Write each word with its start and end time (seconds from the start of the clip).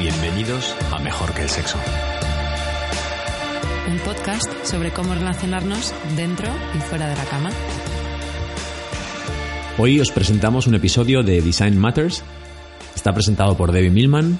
Bienvenidos 0.00 0.74
a 0.92 0.98
Mejor 0.98 1.34
que 1.34 1.42
el 1.42 1.48
Sexo. 1.50 1.76
Un 3.86 3.98
podcast 3.98 4.50
sobre 4.64 4.92
cómo 4.92 5.12
relacionarnos 5.12 5.92
dentro 6.16 6.48
y 6.74 6.78
fuera 6.78 7.06
de 7.06 7.16
la 7.16 7.24
cama. 7.26 7.50
Hoy 9.76 10.00
os 10.00 10.10
presentamos 10.10 10.66
un 10.66 10.74
episodio 10.74 11.22
de 11.22 11.42
Design 11.42 11.76
Matters. 11.76 12.24
Está 12.96 13.12
presentado 13.12 13.58
por 13.58 13.72
Debbie 13.72 13.90
Millman 13.90 14.38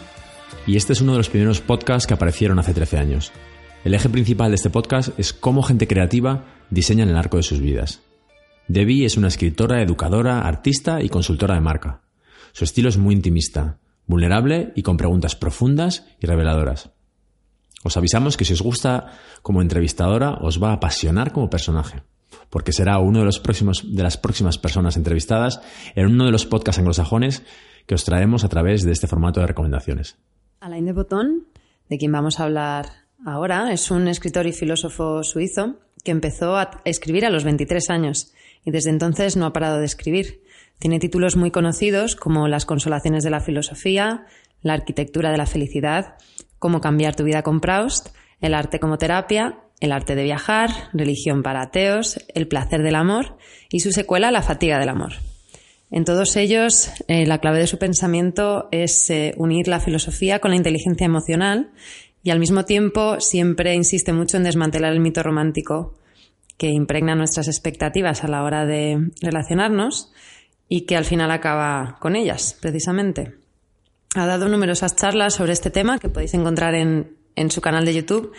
y 0.66 0.78
este 0.78 0.94
es 0.94 1.02
uno 1.02 1.12
de 1.12 1.18
los 1.18 1.28
primeros 1.28 1.60
podcasts 1.60 2.06
que 2.06 2.14
aparecieron 2.14 2.58
hace 2.58 2.72
13 2.72 2.96
años. 2.96 3.30
El 3.84 3.92
eje 3.92 4.08
principal 4.08 4.52
de 4.52 4.54
este 4.54 4.70
podcast 4.70 5.10
es 5.18 5.34
cómo 5.34 5.62
gente 5.62 5.86
creativa 5.86 6.46
diseña 6.70 7.04
en 7.04 7.10
el 7.10 7.18
arco 7.18 7.36
de 7.36 7.42
sus 7.42 7.60
vidas. 7.60 8.00
Debbie 8.66 9.04
es 9.04 9.18
una 9.18 9.28
escritora, 9.28 9.82
educadora, 9.82 10.40
artista 10.40 11.02
y 11.02 11.10
consultora 11.10 11.56
de 11.56 11.60
marca. 11.60 12.00
Su 12.52 12.64
estilo 12.64 12.88
es 12.88 12.96
muy 12.96 13.14
intimista, 13.14 13.76
vulnerable 14.10 14.72
y 14.74 14.82
con 14.82 14.96
preguntas 14.96 15.36
profundas 15.36 16.04
y 16.20 16.26
reveladoras. 16.26 16.90
Os 17.82 17.96
avisamos 17.96 18.36
que 18.36 18.44
si 18.44 18.52
os 18.52 18.60
gusta 18.60 19.12
como 19.40 19.62
entrevistadora, 19.62 20.34
os 20.42 20.62
va 20.62 20.70
a 20.70 20.74
apasionar 20.74 21.32
como 21.32 21.48
personaje, 21.48 22.02
porque 22.50 22.72
será 22.72 22.98
uno 22.98 23.20
de, 23.20 23.24
los 23.24 23.40
próximos, 23.40 23.94
de 23.94 24.02
las 24.02 24.18
próximas 24.18 24.58
personas 24.58 24.98
entrevistadas 24.98 25.62
en 25.94 26.06
uno 26.06 26.26
de 26.26 26.32
los 26.32 26.44
podcasts 26.44 26.78
anglosajones 26.78 27.42
que 27.86 27.94
os 27.94 28.04
traemos 28.04 28.44
a 28.44 28.48
través 28.48 28.84
de 28.84 28.92
este 28.92 29.06
formato 29.06 29.40
de 29.40 29.46
recomendaciones. 29.46 30.18
Alain 30.60 30.84
de 30.84 30.92
Botton, 30.92 31.46
de 31.88 31.96
quien 31.96 32.12
vamos 32.12 32.38
a 32.38 32.44
hablar 32.44 32.86
ahora, 33.24 33.72
es 33.72 33.90
un 33.90 34.08
escritor 34.08 34.46
y 34.46 34.52
filósofo 34.52 35.22
suizo 35.22 35.78
que 36.04 36.10
empezó 36.10 36.56
a 36.56 36.82
escribir 36.84 37.24
a 37.24 37.30
los 37.30 37.44
23 37.44 37.88
años 37.88 38.34
y 38.64 38.70
desde 38.70 38.90
entonces 38.90 39.36
no 39.36 39.46
ha 39.46 39.52
parado 39.52 39.78
de 39.78 39.86
escribir. 39.86 40.42
Tiene 40.80 40.98
títulos 40.98 41.36
muy 41.36 41.50
conocidos 41.50 42.16
como 42.16 42.48
Las 42.48 42.64
consolaciones 42.64 43.22
de 43.22 43.28
la 43.28 43.40
filosofía, 43.40 44.24
La 44.62 44.72
arquitectura 44.72 45.30
de 45.30 45.36
la 45.36 45.44
felicidad, 45.44 46.14
Cómo 46.58 46.80
cambiar 46.80 47.14
tu 47.14 47.22
vida 47.22 47.42
con 47.42 47.60
Proust, 47.60 48.08
El 48.40 48.54
arte 48.54 48.80
como 48.80 48.96
terapia, 48.96 49.58
El 49.80 49.92
arte 49.92 50.14
de 50.14 50.24
viajar, 50.24 50.70
Religión 50.94 51.42
para 51.42 51.60
ateos, 51.60 52.18
El 52.34 52.48
placer 52.48 52.82
del 52.82 52.94
amor 52.94 53.36
y 53.70 53.80
su 53.80 53.92
secuela 53.92 54.30
La 54.30 54.40
fatiga 54.40 54.78
del 54.78 54.88
amor. 54.88 55.12
En 55.90 56.06
todos 56.06 56.34
ellos, 56.36 56.90
eh, 57.08 57.26
la 57.26 57.40
clave 57.40 57.58
de 57.58 57.66
su 57.66 57.76
pensamiento 57.76 58.68
es 58.72 59.10
eh, 59.10 59.34
unir 59.36 59.68
la 59.68 59.80
filosofía 59.80 60.38
con 60.38 60.50
la 60.50 60.56
inteligencia 60.56 61.04
emocional 61.04 61.72
y 62.22 62.30
al 62.30 62.38
mismo 62.38 62.64
tiempo 62.64 63.20
siempre 63.20 63.74
insiste 63.74 64.14
mucho 64.14 64.38
en 64.38 64.44
desmantelar 64.44 64.94
el 64.94 65.00
mito 65.00 65.22
romántico 65.22 65.92
que 66.56 66.68
impregna 66.68 67.14
nuestras 67.16 67.48
expectativas 67.48 68.24
a 68.24 68.28
la 68.28 68.44
hora 68.44 68.64
de 68.64 69.10
relacionarnos 69.20 70.12
y 70.72 70.82
que 70.82 70.96
al 70.96 71.04
final 71.04 71.32
acaba 71.32 71.98
con 71.98 72.14
ellas, 72.14 72.56
precisamente. 72.60 73.34
Ha 74.14 74.24
dado 74.24 74.48
numerosas 74.48 74.94
charlas 74.94 75.34
sobre 75.34 75.52
este 75.52 75.70
tema 75.70 75.98
que 75.98 76.08
podéis 76.08 76.32
encontrar 76.34 76.76
en, 76.76 77.16
en 77.34 77.50
su 77.50 77.60
canal 77.60 77.84
de 77.84 77.94
YouTube 77.94 78.32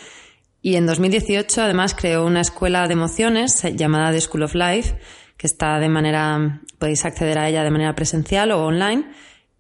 y 0.61 0.77
en 0.77 0.85
2018 0.85 1.61
además 1.61 1.93
creó 1.93 2.25
una 2.25 2.39
escuela 2.39 2.87
de 2.87 2.93
emociones 2.93 3.61
llamada 3.75 4.13
The 4.13 4.21
School 4.21 4.43
of 4.43 4.55
Life 4.55 4.97
que 5.35 5.45
está 5.45 5.77
de 5.79 5.89
manera, 5.89 6.61
podéis 6.79 7.03
acceder 7.03 7.37
a 7.37 7.49
ella 7.49 7.63
de 7.63 7.71
manera 7.71 7.95
presencial 7.95 8.51
o 8.51 8.65
online 8.65 9.11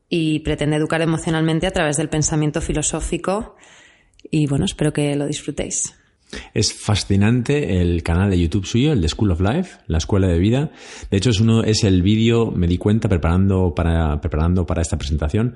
y 0.07 0.39
pretende 0.39 0.77
educar 0.77 1.01
emocionalmente 1.01 1.67
a 1.67 1.71
través 1.71 1.97
del 1.97 2.07
pensamiento 2.07 2.61
filosófico 2.61 3.57
y 4.23 4.47
bueno, 4.47 4.63
espero 4.63 4.93
que 4.93 5.13
lo 5.17 5.25
disfrutéis. 5.25 6.00
Es 6.53 6.73
fascinante 6.73 7.81
el 7.81 8.03
canal 8.03 8.29
de 8.29 8.39
YouTube 8.39 8.65
suyo, 8.65 8.93
el 8.93 9.01
de 9.01 9.09
School 9.09 9.31
of 9.31 9.41
Life, 9.41 9.79
la 9.87 9.97
escuela 9.97 10.27
de 10.27 10.39
vida. 10.39 10.71
De 11.09 11.17
hecho, 11.17 11.29
es 11.29 11.39
uno, 11.39 11.63
es 11.63 11.83
el 11.83 12.01
vídeo, 12.01 12.51
me 12.51 12.67
di 12.67 12.77
cuenta 12.77 13.09
preparando 13.09 13.73
para, 13.75 14.19
preparando 14.21 14.65
para 14.65 14.81
esta 14.81 14.97
presentación, 14.97 15.55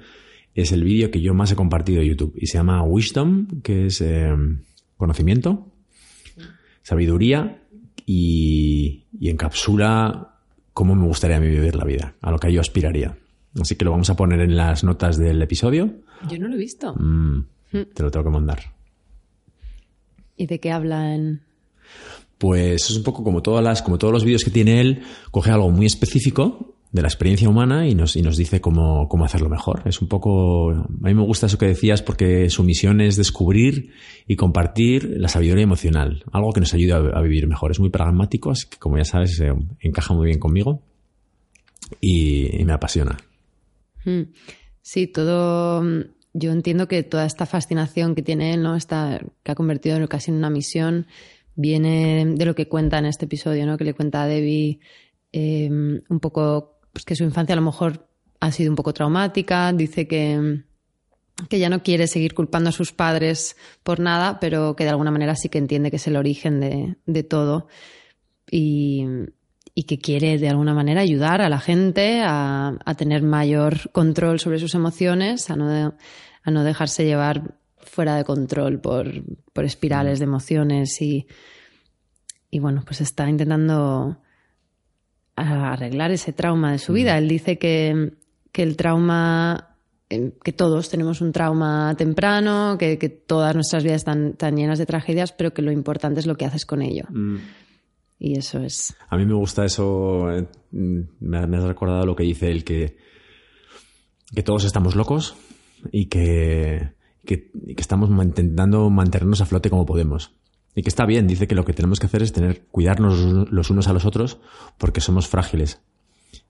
es 0.54 0.72
el 0.72 0.84
vídeo 0.84 1.12
que 1.12 1.22
yo 1.22 1.34
más 1.34 1.52
he 1.52 1.56
compartido 1.56 2.00
de 2.00 2.08
YouTube 2.08 2.34
y 2.38 2.48
se 2.48 2.58
llama 2.58 2.82
Wisdom, 2.84 3.62
que 3.62 3.88
es 3.88 4.00
eh, 4.02 4.34
conocimiento, 4.96 5.72
sabiduría 6.82 7.62
y, 8.06 9.06
y 9.20 9.30
encapsula 9.30 10.40
cómo 10.74 10.96
me 10.96 11.06
gustaría 11.06 11.38
a 11.38 11.40
mí 11.40 11.48
vivir 11.48 11.76
la 11.76 11.84
vida, 11.84 12.16
a 12.22 12.32
lo 12.32 12.38
que 12.38 12.52
yo 12.52 12.62
aspiraría. 12.62 13.18
Así 13.60 13.76
que 13.76 13.86
lo 13.86 13.92
vamos 13.92 14.10
a 14.10 14.16
poner 14.16 14.42
en 14.42 14.56
las 14.56 14.84
notas 14.84 15.18
del 15.18 15.42
episodio. 15.42 15.94
Yo 16.30 16.40
no 16.40 16.48
lo 16.48 16.56
he 16.56 16.60
visto. 16.60 16.94
Mm, 16.96 17.46
te 17.72 18.04
lo 18.04 18.12
tengo 18.12 18.26
que 18.26 18.32
mandar. 18.32 18.75
¿Y 20.38 20.48
de 20.48 20.60
qué 20.60 20.72
hablan? 20.72 21.42
Pues 22.38 22.90
es 22.90 22.98
un 22.98 23.04
poco 23.04 23.24
como 23.24 23.42
todas 23.42 23.64
las, 23.64 23.82
como 23.82 23.98
todos 23.98 24.14
los 24.14 24.24
vídeos 24.24 24.44
que 24.44 24.52
tiene 24.52 24.82
él, 24.82 25.04
coge 25.32 25.52
algo 25.52 25.70
muy 25.70 25.86
específico 25.86 26.76
de 26.92 27.02
la 27.02 27.08
experiencia 27.08 27.50
humana 27.50 27.88
y 27.88 27.96
nos, 27.96 28.16
y 28.16 28.22
nos 28.22 28.38
dice 28.38 28.62
cómo, 28.62 29.08
cómo 29.10 29.26
hacerlo 29.26 29.50
mejor. 29.50 29.82
Es 29.86 30.02
un 30.02 30.08
poco, 30.08 30.72
a 30.72 30.88
mí 31.02 31.14
me 31.14 31.24
gusta 31.24 31.48
eso 31.48 31.58
que 31.58 31.68
decías 31.68 32.02
porque 32.02 32.50
su 32.50 32.64
misión 32.64 33.02
es 33.02 33.18
descubrir 33.18 33.92
y 34.28 34.36
compartir 34.36 35.16
la 35.18 35.28
sabiduría 35.28 35.64
emocional, 35.64 36.24
algo 36.32 36.54
que 36.54 36.62
nos 36.62 36.74
ayude 36.74 36.94
a, 36.94 36.98
a 36.98 37.22
vivir 37.22 37.48
mejor. 37.48 37.72
Es 37.72 37.80
muy 37.80 37.90
pragmático, 37.90 38.52
así 38.52 38.68
que 38.70 38.78
como 38.78 38.98
ya 38.98 39.06
sabes, 39.06 39.40
eh, 39.42 39.54
encaja 39.82 40.14
muy 40.14 40.28
bien 40.28 40.40
conmigo 40.40 40.82
y, 42.00 42.62
y 42.62 42.66
me 42.66 42.74
apasiona. 42.74 43.18
Hmm. 44.06 44.24
Sí, 44.82 45.08
todo 45.08 45.84
yo 46.38 46.52
entiendo 46.52 46.90
que 46.90 47.02
toda 47.02 47.26
esta 47.26 47.46
fascinación 47.46 48.14
que 48.14 48.22
tiene 48.22 48.54
él, 48.54 48.62
¿no? 48.62 48.76
Esta, 48.76 49.22
que 49.42 49.52
ha 49.54 49.56
convertido 49.56 50.06
casi 50.10 50.32
en 50.32 50.38
una 50.38 50.50
misión, 50.50 51.08
viene 51.56 52.26
de 52.26 52.46
lo 52.46 52.56
que 52.56 52.68
cuenta 52.68 52.98
en 52.98 53.06
este 53.06 53.24
episodio, 53.24 53.66
¿no? 53.66 53.78
Que 53.78 53.86
le 53.86 53.94
cuenta 53.94 54.24
a 54.24 54.28
Debbie 54.28 54.82
eh, 55.32 55.70
un 55.70 56.20
poco 56.20 56.80
pues 56.92 57.06
que 57.06 57.16
su 57.16 57.24
infancia 57.24 57.54
a 57.54 57.56
lo 57.56 57.62
mejor 57.62 58.10
ha 58.42 58.52
sido 58.52 58.70
un 58.70 58.76
poco 58.76 58.94
traumática. 58.94 59.72
Dice 59.72 60.10
que, 60.10 60.64
que 61.48 61.60
ya 61.60 61.70
no 61.70 61.84
quiere 61.84 62.08
seguir 62.08 62.34
culpando 62.34 62.70
a 62.70 62.74
sus 62.74 62.92
padres 62.92 63.56
por 63.84 64.02
nada, 64.02 64.42
pero 64.42 64.76
que 64.76 64.84
de 64.84 64.90
alguna 64.90 65.12
manera 65.12 65.38
sí 65.38 65.48
que 65.48 65.58
entiende 65.58 65.90
que 65.90 65.98
es 65.98 66.08
el 66.08 66.18
origen 66.18 66.60
de, 66.60 66.98
de 67.06 67.24
todo. 67.24 67.70
Y, 68.52 69.06
y 69.78 69.84
que 69.84 70.00
quiere 70.00 70.38
de 70.38 70.48
alguna 70.48 70.74
manera 70.74 71.02
ayudar 71.02 71.42
a 71.42 71.50
la 71.50 71.60
gente 71.60 72.22
a, 72.24 72.78
a 72.84 72.96
tener 72.96 73.22
mayor 73.22 73.92
control 73.92 74.40
sobre 74.40 74.58
sus 74.58 74.74
emociones, 74.74 75.50
a 75.50 75.58
no, 75.58 75.94
a 76.44 76.52
no 76.52 76.64
dejarse 76.64 77.04
llevar 77.04 77.56
fuera 77.78 78.16
de 78.16 78.24
control 78.24 78.80
por, 78.80 79.12
por 79.52 79.66
espirales 79.66 80.20
de 80.20 80.26
emociones 80.26 81.02
y, 81.02 81.28
y 82.50 82.60
bueno, 82.60 82.84
pues 82.86 83.02
está 83.02 83.30
intentando 83.30 84.18
arreglar 85.36 86.12
ese 86.12 86.32
trauma 86.32 86.72
de 86.72 86.80
su 86.80 86.94
vida. 86.94 87.18
Él 87.18 87.28
dice 87.28 87.58
que, 87.58 88.14
que 88.54 88.64
el 88.64 88.78
trauma 88.78 89.76
que 90.08 90.54
todos 90.54 90.90
tenemos 90.90 91.20
un 91.20 91.32
trauma 91.32 91.96
temprano, 91.98 92.78
que, 92.80 92.98
que 92.98 93.10
todas 93.10 93.56
nuestras 93.56 93.84
vidas 93.84 93.98
están, 93.98 94.28
están, 94.28 94.56
llenas 94.56 94.80
de 94.80 94.86
tragedias, 94.86 95.32
pero 95.34 95.54
que 95.54 95.62
lo 95.62 95.72
importante 95.72 96.20
es 96.20 96.28
lo 96.28 96.38
que 96.38 96.46
haces 96.46 96.66
con 96.66 96.82
ello. 96.82 97.06
Mm. 97.10 97.38
Y 98.18 98.38
eso 98.38 98.60
es. 98.60 98.96
A 99.10 99.18
mí 99.18 99.26
me 99.26 99.34
gusta 99.34 99.66
eso. 99.66 100.32
Eh, 100.32 100.48
me, 100.72 101.48
me 101.48 101.58
has 101.58 101.64
recordado 101.64 102.06
lo 102.06 102.16
que 102.16 102.24
dice 102.24 102.52
él, 102.52 102.64
que, 102.64 102.98
que 104.34 104.44
todos 104.44 104.64
estamos 104.64 104.96
locos 104.96 105.36
y 105.92 106.06
que, 106.06 106.94
que, 107.26 107.52
que, 107.52 107.76
estamos 107.82 108.10
intentando 108.10 108.90
mantenernos 108.90 109.42
a 109.42 109.46
flote 109.46 109.70
como 109.70 109.86
podemos. 109.86 110.36
Y 110.76 110.82
que 110.82 110.90
está 110.90 111.06
bien, 111.06 111.28
dice 111.28 111.48
que 111.48 111.56
lo 111.56 111.64
que 111.64 111.74
tenemos 111.74 112.00
que 112.00 112.08
hacer 112.08 112.22
es 112.22 112.34
tener, 112.34 112.66
cuidarnos 112.68 113.20
los 113.50 113.70
unos 113.70 113.88
a 113.88 113.94
los 113.94 114.06
otros 114.06 114.40
porque 114.78 115.02
somos 115.02 115.28
frágiles. 115.28 115.82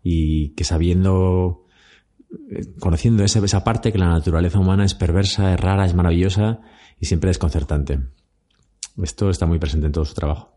Y 0.02 0.50
que 0.56 0.64
sabiendo, 0.64 1.66
eh, 2.50 2.74
conociendo 2.80 3.24
esa, 3.24 3.44
esa 3.44 3.64
parte 3.64 3.92
que 3.92 4.00
la 4.00 4.10
naturaleza 4.10 4.60
humana 4.60 4.84
es 4.84 4.96
perversa, 4.96 5.54
es 5.54 5.60
rara, 5.60 5.86
es 5.86 5.94
maravillosa 5.94 6.62
y 7.00 7.06
siempre 7.06 7.30
desconcertante. 7.30 8.00
Esto 9.02 9.30
está 9.30 9.46
muy 9.46 9.60
presente 9.60 9.88
en 9.88 9.92
todo 9.92 10.06
su 10.06 10.16
trabajo. 10.16 10.55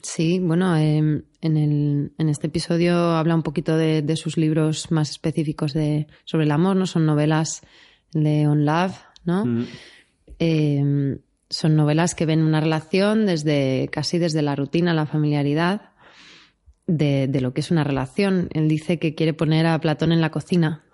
Sí, 0.00 0.38
bueno, 0.38 0.74
eh, 0.76 0.96
en, 0.98 1.56
el, 1.56 2.12
en, 2.16 2.28
este 2.30 2.46
episodio 2.46 2.96
habla 2.96 3.34
un 3.34 3.42
poquito 3.42 3.76
de, 3.76 4.00
de, 4.00 4.16
sus 4.16 4.38
libros 4.38 4.90
más 4.90 5.10
específicos 5.10 5.74
de, 5.74 6.06
sobre 6.24 6.44
el 6.44 6.50
amor, 6.50 6.76
¿no? 6.76 6.86
Son 6.86 7.04
novelas 7.04 7.60
de 8.12 8.46
On 8.46 8.64
Love, 8.64 8.96
¿no? 9.24 9.44
Mm. 9.44 9.66
Eh, 10.38 11.18
son 11.50 11.76
novelas 11.76 12.14
que 12.14 12.24
ven 12.24 12.42
una 12.42 12.60
relación 12.60 13.26
desde 13.26 13.88
casi 13.92 14.18
desde 14.18 14.40
la 14.40 14.56
rutina, 14.56 14.94
la 14.94 15.04
familiaridad 15.04 15.92
de, 16.86 17.26
de, 17.28 17.40
lo 17.42 17.52
que 17.52 17.60
es 17.60 17.70
una 17.70 17.84
relación. 17.84 18.48
Él 18.54 18.68
dice 18.68 18.98
que 18.98 19.14
quiere 19.14 19.34
poner 19.34 19.66
a 19.66 19.78
Platón 19.78 20.12
en 20.12 20.22
la 20.22 20.30
cocina 20.30 20.84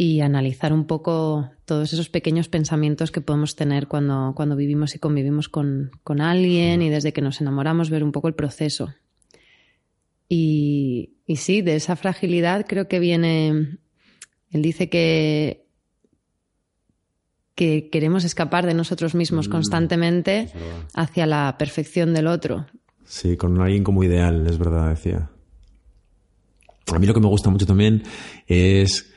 y 0.00 0.20
analizar 0.20 0.72
un 0.72 0.86
poco 0.86 1.50
todos 1.64 1.92
esos 1.92 2.08
pequeños 2.08 2.48
pensamientos 2.48 3.10
que 3.10 3.20
podemos 3.20 3.56
tener 3.56 3.88
cuando, 3.88 4.32
cuando 4.36 4.54
vivimos 4.54 4.94
y 4.94 5.00
convivimos 5.00 5.48
con, 5.48 5.90
con 6.04 6.20
alguien 6.20 6.82
y 6.82 6.88
desde 6.88 7.12
que 7.12 7.20
nos 7.20 7.40
enamoramos 7.40 7.90
ver 7.90 8.04
un 8.04 8.12
poco 8.12 8.28
el 8.28 8.34
proceso. 8.34 8.94
Y, 10.28 11.16
y, 11.26 11.34
sí, 11.34 11.62
de 11.62 11.74
esa 11.74 11.96
fragilidad 11.96 12.64
creo 12.68 12.86
que 12.86 13.00
viene, 13.00 13.78
él 14.52 14.62
dice 14.62 14.88
que, 14.88 15.66
que 17.56 17.90
queremos 17.90 18.22
escapar 18.22 18.66
de 18.66 18.74
nosotros 18.74 19.16
mismos 19.16 19.48
mm, 19.48 19.50
constantemente 19.50 20.48
hacia 20.94 21.26
la 21.26 21.56
perfección 21.58 22.14
del 22.14 22.28
otro. 22.28 22.66
Sí, 23.04 23.36
con 23.36 23.60
alguien 23.60 23.82
como 23.82 24.04
ideal, 24.04 24.46
es 24.46 24.58
verdad, 24.58 24.90
decía. 24.90 25.28
A 26.86 27.00
mí 27.00 27.06
lo 27.08 27.14
que 27.14 27.20
me 27.20 27.26
gusta 27.26 27.50
mucho 27.50 27.66
también 27.66 28.04
es 28.46 29.12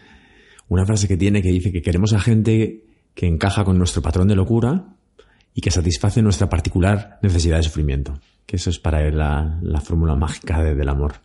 una 0.72 0.86
frase 0.86 1.06
que 1.06 1.18
tiene 1.18 1.42
que 1.42 1.50
dice 1.50 1.74
que 1.74 1.82
queremos 1.82 2.14
a 2.14 2.20
gente 2.22 2.86
que 3.14 3.28
encaja 3.28 3.66
con 3.66 3.78
nuestro 3.78 4.02
patrón 4.02 4.30
de 4.30 4.38
locura 4.38 4.96
y 5.54 5.60
que 5.60 5.70
satisface 5.70 6.22
nuestra 6.22 6.48
particular 6.48 7.20
necesidad 7.22 7.58
de 7.58 7.64
sufrimiento. 7.64 8.22
Que 8.46 8.56
eso 8.56 8.70
es 8.70 8.80
para 8.80 9.06
él 9.06 9.18
la, 9.18 9.82
fórmula 9.84 10.16
mágica 10.16 10.64
del 10.64 10.88
amor. 10.88 11.16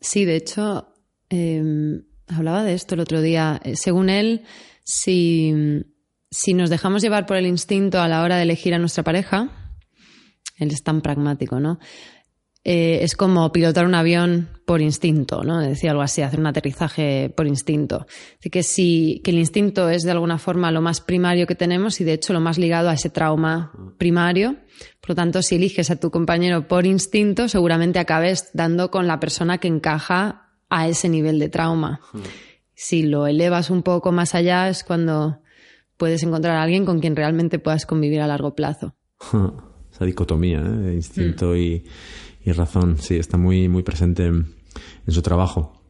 Sí, 0.00 0.24
de 0.24 0.36
hecho, 0.36 0.94
em, 1.28 2.04
hablaba 2.28 2.62
de 2.62 2.74
esto 2.74 2.94
el 2.94 3.00
otro 3.00 3.20
día. 3.20 3.60
Eh, 3.64 3.74
según 3.74 4.10
él, 4.10 4.42
si, 4.84 5.52
si 6.30 6.54
nos 6.54 6.70
dejamos 6.70 7.02
llevar 7.02 7.26
por 7.26 7.36
el 7.36 7.46
instinto 7.46 8.00
a 8.00 8.06
la 8.06 8.22
hora 8.22 8.36
de 8.36 8.44
elegir 8.44 8.74
a 8.74 8.78
nuestra 8.78 9.02
pareja, 9.02 9.50
él 10.56 10.70
es 10.70 10.84
tan 10.84 11.00
pragmático, 11.00 11.58
¿no? 11.58 11.80
Eh, 12.64 12.98
es 13.02 13.16
como 13.16 13.50
pilotar 13.52 13.86
un 13.86 13.94
avión 13.94 14.48
por 14.66 14.82
instinto, 14.82 15.42
¿no? 15.42 15.60
Decía 15.60 15.92
algo 15.92 16.02
así, 16.02 16.22
hacer 16.22 16.40
un 16.40 16.46
aterrizaje 16.46 17.32
por 17.34 17.46
instinto. 17.46 18.06
Así 18.38 18.50
que 18.50 18.62
sí, 18.62 19.22
que 19.24 19.30
el 19.30 19.38
instinto 19.38 19.88
es 19.88 20.02
de 20.02 20.10
alguna 20.10 20.38
forma 20.38 20.70
lo 20.70 20.82
más 20.82 21.00
primario 21.00 21.46
que 21.46 21.54
tenemos 21.54 22.00
y 22.00 22.04
de 22.04 22.14
hecho 22.14 22.32
lo 22.32 22.40
más 22.40 22.58
ligado 22.58 22.90
a 22.90 22.94
ese 22.94 23.10
trauma 23.10 23.72
primario. 23.96 24.56
Por 25.00 25.10
lo 25.10 25.14
tanto, 25.14 25.40
si 25.40 25.56
eliges 25.56 25.90
a 25.90 25.96
tu 25.96 26.10
compañero 26.10 26.68
por 26.68 26.84
instinto, 26.84 27.48
seguramente 27.48 27.98
acabes 27.98 28.50
dando 28.52 28.90
con 28.90 29.06
la 29.06 29.20
persona 29.20 29.58
que 29.58 29.68
encaja 29.68 30.50
a 30.68 30.88
ese 30.88 31.08
nivel 31.08 31.38
de 31.38 31.48
trauma. 31.48 32.00
Si 32.74 33.02
lo 33.02 33.26
elevas 33.26 33.70
un 33.70 33.82
poco 33.82 34.12
más 34.12 34.34
allá 34.34 34.68
es 34.68 34.84
cuando 34.84 35.40
puedes 35.96 36.22
encontrar 36.22 36.56
a 36.56 36.62
alguien 36.62 36.84
con 36.84 37.00
quien 37.00 37.16
realmente 37.16 37.58
puedas 37.58 37.86
convivir 37.86 38.20
a 38.20 38.26
largo 38.26 38.54
plazo. 38.54 38.94
Esa 39.92 40.04
dicotomía 40.04 40.60
¿eh? 40.60 40.92
instinto 40.94 41.56
y 41.56 41.84
y 42.44 42.52
razón, 42.52 42.98
sí, 42.98 43.16
está 43.16 43.36
muy, 43.36 43.68
muy 43.68 43.82
presente 43.82 44.26
en, 44.26 44.54
su 45.08 45.22
trabajo. 45.22 45.82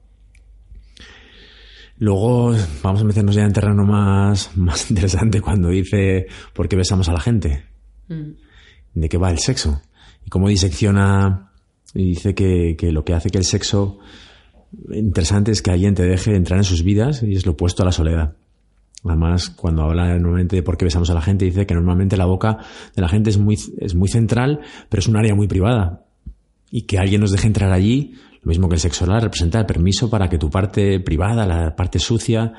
Luego 1.98 2.54
vamos 2.82 3.00
a 3.00 3.04
meternos 3.04 3.34
ya 3.34 3.44
en 3.44 3.52
terreno 3.52 3.84
más, 3.84 4.50
más 4.56 4.90
interesante 4.90 5.40
cuando 5.40 5.68
dice 5.68 6.26
por 6.54 6.68
qué 6.68 6.76
besamos 6.76 7.08
a 7.08 7.12
la 7.12 7.20
gente. 7.20 7.64
Mm. 8.08 8.30
De 8.94 9.08
qué 9.08 9.18
va 9.18 9.30
el 9.30 9.38
sexo. 9.38 9.82
Y 10.24 10.30
cómo 10.30 10.48
disecciona 10.48 11.52
y 11.94 12.10
dice 12.10 12.34
que, 12.34 12.76
que, 12.78 12.92
lo 12.92 13.04
que 13.04 13.14
hace 13.14 13.30
que 13.30 13.38
el 13.38 13.44
sexo 13.44 13.98
interesante 14.92 15.50
es 15.52 15.62
que 15.62 15.70
alguien 15.70 15.94
te 15.94 16.02
deje 16.02 16.34
entrar 16.34 16.58
en 16.58 16.64
sus 16.64 16.82
vidas 16.82 17.22
y 17.22 17.32
es 17.34 17.46
lo 17.46 17.52
opuesto 17.52 17.82
a 17.82 17.86
la 17.86 17.92
soledad. 17.92 18.36
Además, 19.04 19.50
cuando 19.50 19.82
habla 19.82 20.18
normalmente 20.18 20.56
de 20.56 20.62
por 20.62 20.76
qué 20.76 20.84
besamos 20.84 21.08
a 21.10 21.14
la 21.14 21.22
gente, 21.22 21.44
dice 21.44 21.66
que 21.66 21.74
normalmente 21.74 22.16
la 22.16 22.26
boca 22.26 22.58
de 22.94 23.02
la 23.02 23.08
gente 23.08 23.30
es 23.30 23.38
muy, 23.38 23.56
es 23.78 23.94
muy 23.94 24.08
central, 24.08 24.60
pero 24.88 25.00
es 25.00 25.08
un 25.08 25.16
área 25.16 25.34
muy 25.34 25.46
privada 25.46 26.07
y 26.70 26.82
que 26.82 26.98
alguien 26.98 27.20
nos 27.20 27.32
deje 27.32 27.46
entrar 27.46 27.72
allí, 27.72 28.14
lo 28.42 28.48
mismo 28.48 28.68
que 28.68 28.74
el 28.74 28.80
sexo 28.80 29.04
oral, 29.04 29.22
representa 29.22 29.58
el 29.58 29.66
permiso 29.66 30.10
para 30.10 30.28
que 30.28 30.38
tu 30.38 30.50
parte 30.50 31.00
privada, 31.00 31.46
la 31.46 31.74
parte 31.74 31.98
sucia, 31.98 32.52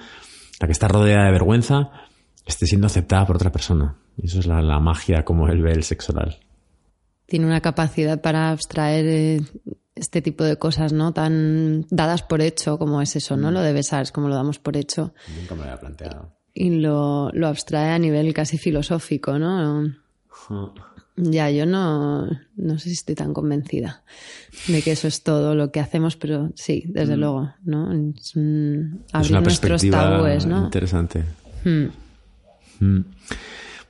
la 0.59 0.67
que 0.67 0.71
está 0.71 0.87
rodeada 0.87 1.25
de 1.25 1.31
vergüenza, 1.31 1.91
esté 2.45 2.65
siendo 2.65 2.87
aceptada 2.87 3.25
por 3.25 3.35
otra 3.35 3.51
persona. 3.51 3.95
Y 4.17 4.27
eso 4.27 4.39
es 4.39 4.47
la, 4.47 4.79
magia 4.79 5.23
como 5.23 5.47
él 5.47 5.61
ve 5.61 5.71
el 5.71 5.83
sexo 5.83 6.13
oral. 6.13 6.37
Tiene 7.25 7.45
una 7.45 7.61
capacidad 7.61 8.21
para 8.21 8.49
abstraer 8.49 9.05
eh, 9.07 9.41
este 9.95 10.21
tipo 10.21 10.43
de 10.43 10.57
cosas, 10.57 10.91
¿no? 10.91 11.13
Tan 11.13 11.85
dadas 11.89 12.23
por 12.23 12.41
hecho 12.41 12.77
como 12.77 13.01
es 13.01 13.15
eso, 13.15 13.37
¿no? 13.37 13.51
Mm. 13.51 13.53
Lo 13.53 13.61
de 13.61 13.73
besar 13.73 14.01
es 14.01 14.11
como 14.11 14.27
lo 14.27 14.35
damos 14.35 14.59
por 14.59 14.75
hecho. 14.75 15.13
Nunca 15.39 15.55
me 15.55 15.61
lo 15.61 15.67
había 15.67 15.79
planteado. 15.79 16.35
Y 16.53 16.71
lo, 16.71 17.29
lo 17.31 17.47
abstrae 17.47 17.91
a 17.91 17.99
nivel 17.99 18.33
casi 18.33 18.57
filosófico, 18.57 19.37
¿no? 19.37 19.83
Ya, 21.21 21.49
yo 21.49 21.65
no, 21.65 22.27
no 22.55 22.79
sé 22.79 22.85
si 22.85 22.93
estoy 22.93 23.15
tan 23.15 23.33
convencida 23.33 24.03
de 24.67 24.81
que 24.81 24.91
eso 24.91 25.07
es 25.07 25.21
todo 25.21 25.53
lo 25.53 25.71
que 25.71 25.81
hacemos, 25.81 26.15
pero 26.15 26.51
sí, 26.55 26.85
desde 26.87 27.17
mm. 27.17 27.19
luego, 27.19 27.53
¿no? 27.65 27.91
Es, 27.91 28.33
abrir 29.11 29.41
nuestros 29.41 29.81
tabúes, 29.89 30.45
¿no? 30.45 30.65
Interesante. 30.65 31.25
Mm. 31.65 33.01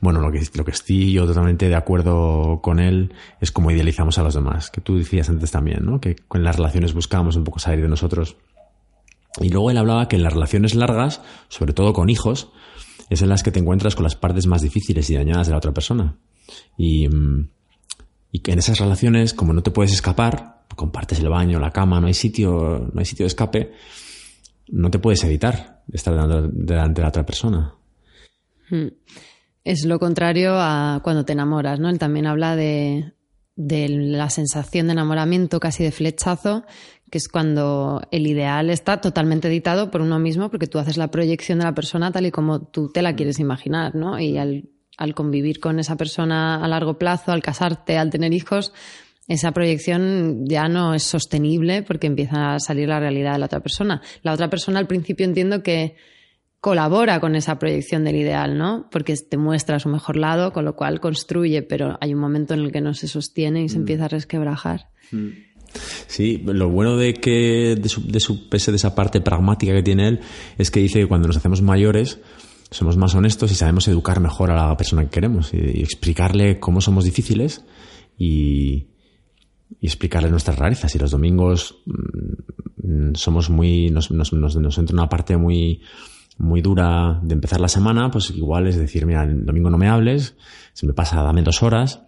Bueno, 0.01 0.21
lo 0.21 0.31
que, 0.31 0.41
lo 0.55 0.65
que 0.65 0.71
estoy 0.71 1.11
yo 1.11 1.27
totalmente 1.27 1.67
de 1.67 1.75
acuerdo 1.75 2.61
con 2.63 2.79
él 2.79 3.13
es 3.41 3.51
cómo 3.51 3.69
idealizamos 3.69 4.17
a 4.17 4.23
los 4.23 4.33
demás, 4.33 4.71
que 4.71 4.81
tú 4.81 4.97
decías 4.97 5.29
antes 5.29 5.51
también, 5.51 5.85
¿no? 5.85 6.01
Que 6.01 6.15
con 6.15 6.43
las 6.43 6.55
relaciones 6.55 6.93
buscamos 6.93 7.35
un 7.35 7.43
poco 7.43 7.59
salir 7.59 7.83
de 7.83 7.89
nosotros. 7.89 8.37
Y 9.39 9.49
luego 9.49 9.69
él 9.69 9.77
hablaba 9.77 10.07
que 10.07 10.15
en 10.15 10.23
las 10.23 10.33
relaciones 10.33 10.73
largas, 10.73 11.21
sobre 11.47 11.73
todo 11.73 11.93
con 11.93 12.09
hijos, 12.09 12.49
es 13.11 13.21
en 13.21 13.29
las 13.29 13.43
que 13.43 13.51
te 13.51 13.59
encuentras 13.59 13.95
con 13.95 14.03
las 14.03 14.15
partes 14.15 14.47
más 14.47 14.61
difíciles 14.63 15.09
y 15.11 15.15
dañadas 15.15 15.45
de 15.45 15.51
la 15.51 15.57
otra 15.57 15.73
persona. 15.73 16.15
Y, 16.77 17.07
mm, 17.07 17.49
y 18.31 18.39
que 18.39 18.51
en 18.51 18.59
esas 18.59 18.79
relaciones, 18.79 19.33
como 19.33 19.53
no 19.53 19.63
te 19.63 19.71
puedes 19.71 19.93
escapar, 19.93 20.59
compartes 20.75 21.19
el 21.19 21.29
baño, 21.29 21.59
la 21.59 21.71
cama, 21.71 21.99
no 21.99 22.07
hay 22.07 22.13
sitio, 22.13 22.89
no 22.93 22.99
hay 22.99 23.05
sitio 23.05 23.25
de 23.25 23.27
escape, 23.27 23.73
no 24.69 24.89
te 24.89 24.99
puedes 24.99 25.23
evitar 25.23 25.83
estar 25.91 26.15
delante 26.15 27.01
de 27.01 27.01
la 27.01 27.09
otra 27.09 27.25
persona. 27.25 27.75
Hmm. 28.69 28.87
Es 29.63 29.85
lo 29.85 29.99
contrario 29.99 30.53
a 30.55 31.01
cuando 31.03 31.25
te 31.25 31.33
enamoras, 31.33 31.79
¿no? 31.79 31.89
Él 31.89 31.99
también 31.99 32.27
habla 32.27 32.55
de, 32.55 33.13
de 33.55 33.89
la 33.89 34.29
sensación 34.29 34.87
de 34.87 34.93
enamoramiento 34.93 35.59
casi 35.59 35.83
de 35.83 35.91
flechazo, 35.91 36.63
que 37.11 37.17
es 37.17 37.27
cuando 37.27 38.01
el 38.11 38.25
ideal 38.25 38.69
está 38.69 39.01
totalmente 39.01 39.49
editado 39.49 39.91
por 39.91 40.01
uno 40.01 40.17
mismo, 40.17 40.49
porque 40.49 40.67
tú 40.67 40.79
haces 40.79 40.95
la 40.95 41.11
proyección 41.11 41.59
de 41.59 41.65
la 41.65 41.75
persona 41.75 42.11
tal 42.11 42.25
y 42.25 42.31
como 42.31 42.61
tú 42.61 42.89
te 42.89 43.01
la 43.01 43.15
quieres 43.15 43.39
imaginar, 43.39 43.95
¿no? 43.95 44.17
Y 44.19 44.37
al 44.37 44.69
al 44.99 45.15
convivir 45.15 45.59
con 45.59 45.79
esa 45.79 45.95
persona 45.95 46.63
a 46.63 46.67
largo 46.67 46.99
plazo, 46.99 47.31
al 47.31 47.41
casarte, 47.41 47.97
al 47.97 48.09
tener 48.09 48.33
hijos, 48.33 48.73
esa 49.29 49.53
proyección 49.53 50.45
ya 50.45 50.67
no 50.67 50.93
es 50.93 51.03
sostenible 51.03 51.83
porque 51.83 52.07
empieza 52.07 52.55
a 52.55 52.59
salir 52.59 52.89
la 52.89 52.99
realidad 52.99 53.33
de 53.33 53.39
la 53.39 53.45
otra 53.45 53.61
persona. 53.61 54.01
La 54.23 54.33
otra 54.33 54.49
persona 54.49 54.79
al 54.79 54.87
principio 54.87 55.25
entiendo 55.25 55.63
que 55.63 55.95
colabora 56.59 57.21
con 57.21 57.35
esa 57.35 57.57
proyección 57.57 58.03
del 58.03 58.17
ideal, 58.17 58.57
¿no? 58.57 58.89
Porque 58.91 59.15
te 59.15 59.37
muestra 59.37 59.79
su 59.79 59.87
mejor 59.87 60.17
lado, 60.17 60.51
con 60.51 60.65
lo 60.65 60.75
cual 60.75 60.99
construye, 60.99 61.61
pero 61.61 61.97
hay 62.01 62.13
un 62.13 62.19
momento 62.19 62.53
en 62.53 62.61
el 62.61 62.71
que 62.71 62.81
no 62.81 62.93
se 62.93 63.07
sostiene 63.07 63.63
y 63.63 63.69
se 63.69 63.77
mm. 63.77 63.81
empieza 63.81 64.05
a 64.05 64.09
resquebrajar. 64.09 64.89
Mm. 65.11 65.29
Sí, 66.07 66.43
lo 66.45 66.69
bueno 66.69 66.97
de 66.97 67.13
que 67.13 67.77
de 67.79 67.87
su, 67.87 68.05
de 68.07 68.19
su 68.19 68.49
de 68.49 68.57
esa 68.57 68.95
parte 68.95 69.21
pragmática 69.21 69.73
que 69.73 69.83
tiene 69.83 70.07
él 70.07 70.19
es 70.57 70.71
que 70.71 70.79
dice 70.79 70.99
que 70.99 71.07
cuando 71.07 71.27
nos 71.27 71.37
hacemos 71.37 71.61
mayores 71.61 72.19
somos 72.71 72.97
más 72.97 73.15
honestos 73.15 73.51
y 73.51 73.55
sabemos 73.55 73.87
educar 73.87 74.19
mejor 74.19 74.51
a 74.51 74.67
la 74.67 74.77
persona 74.77 75.03
que 75.03 75.09
queremos 75.09 75.53
y, 75.53 75.81
explicarle 75.81 76.59
cómo 76.59 76.81
somos 76.81 77.03
difíciles 77.03 77.65
y, 78.17 78.87
explicarle 79.81 80.29
nuestras 80.29 80.57
rarezas. 80.57 80.93
Y 80.95 80.99
los 80.99 81.11
domingos 81.11 81.83
mm, 81.85 83.13
somos 83.15 83.49
muy, 83.49 83.89
nos, 83.89 84.11
nos, 84.11 84.33
nos, 84.33 84.77
entra 84.77 84.93
una 84.93 85.09
parte 85.09 85.37
muy, 85.37 85.81
muy 86.37 86.61
dura 86.61 87.19
de 87.23 87.33
empezar 87.33 87.59
la 87.59 87.67
semana, 87.67 88.09
pues 88.11 88.31
igual 88.31 88.67
es 88.67 88.77
decir, 88.77 89.05
mira, 89.05 89.23
el 89.23 89.45
domingo 89.45 89.69
no 89.69 89.77
me 89.77 89.87
hables, 89.87 90.35
se 90.73 90.85
me 90.85 90.93
pasa, 90.93 91.21
dame 91.21 91.43
dos 91.43 91.63
horas. 91.63 92.03